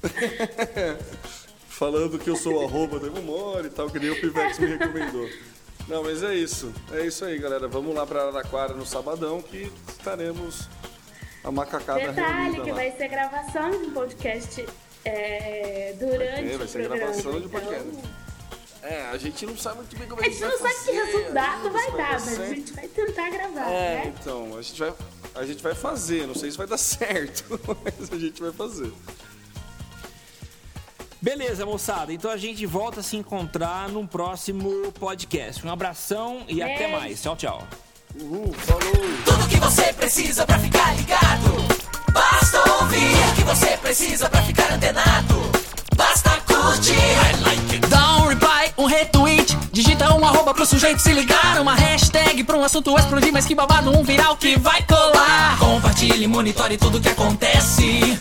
[1.69, 4.67] Falando que eu sou o arroba Temo Mori e tal, que nem o Pivex me
[4.67, 5.29] recomendou.
[5.89, 6.73] Não, mas é isso.
[6.93, 7.69] É isso aí, galera.
[7.69, 10.69] Vamos lá para Araraquara no sabadão que estaremos
[11.43, 12.77] a macacada Detalhe que lá.
[12.77, 14.67] vai ser gravação de um podcast
[15.05, 16.97] é, durante É, vai o ser programa.
[17.13, 17.85] gravação de podcast.
[17.89, 18.25] Então,
[18.83, 20.85] É, a gente não sabe muito bem como a é gente que não vai sabe
[20.85, 24.15] que resultado se vai dar, mas a gente vai tentar gravar, É, né?
[24.21, 24.95] então, a gente vai,
[25.35, 26.27] a gente vai fazer.
[26.27, 28.91] Não sei se vai dar certo, mas a gente vai fazer.
[31.25, 32.13] Beleza, moçada.
[32.13, 35.67] Então a gente volta a se encontrar num próximo podcast.
[35.67, 36.93] Um abração e até Beijo.
[36.93, 37.23] mais.
[37.23, 37.67] Tchau, tchau.
[38.21, 38.93] Uhul, falou!
[39.25, 41.65] Tudo que você precisa pra ficar ligado.
[42.13, 45.35] Basta ouvir o que você precisa pra ficar antenado.
[45.97, 46.93] Basta curtir.
[46.93, 47.87] I like it.
[47.89, 49.57] Dá um reply, um retweet.
[49.73, 51.59] Digita um arroba pro sujeito se ligar.
[51.59, 53.33] Uma hashtag pra um assunto explodir.
[53.33, 55.59] Mas que babado, um viral que vai colar.
[55.59, 58.21] Compartilhe, monitore tudo que acontece.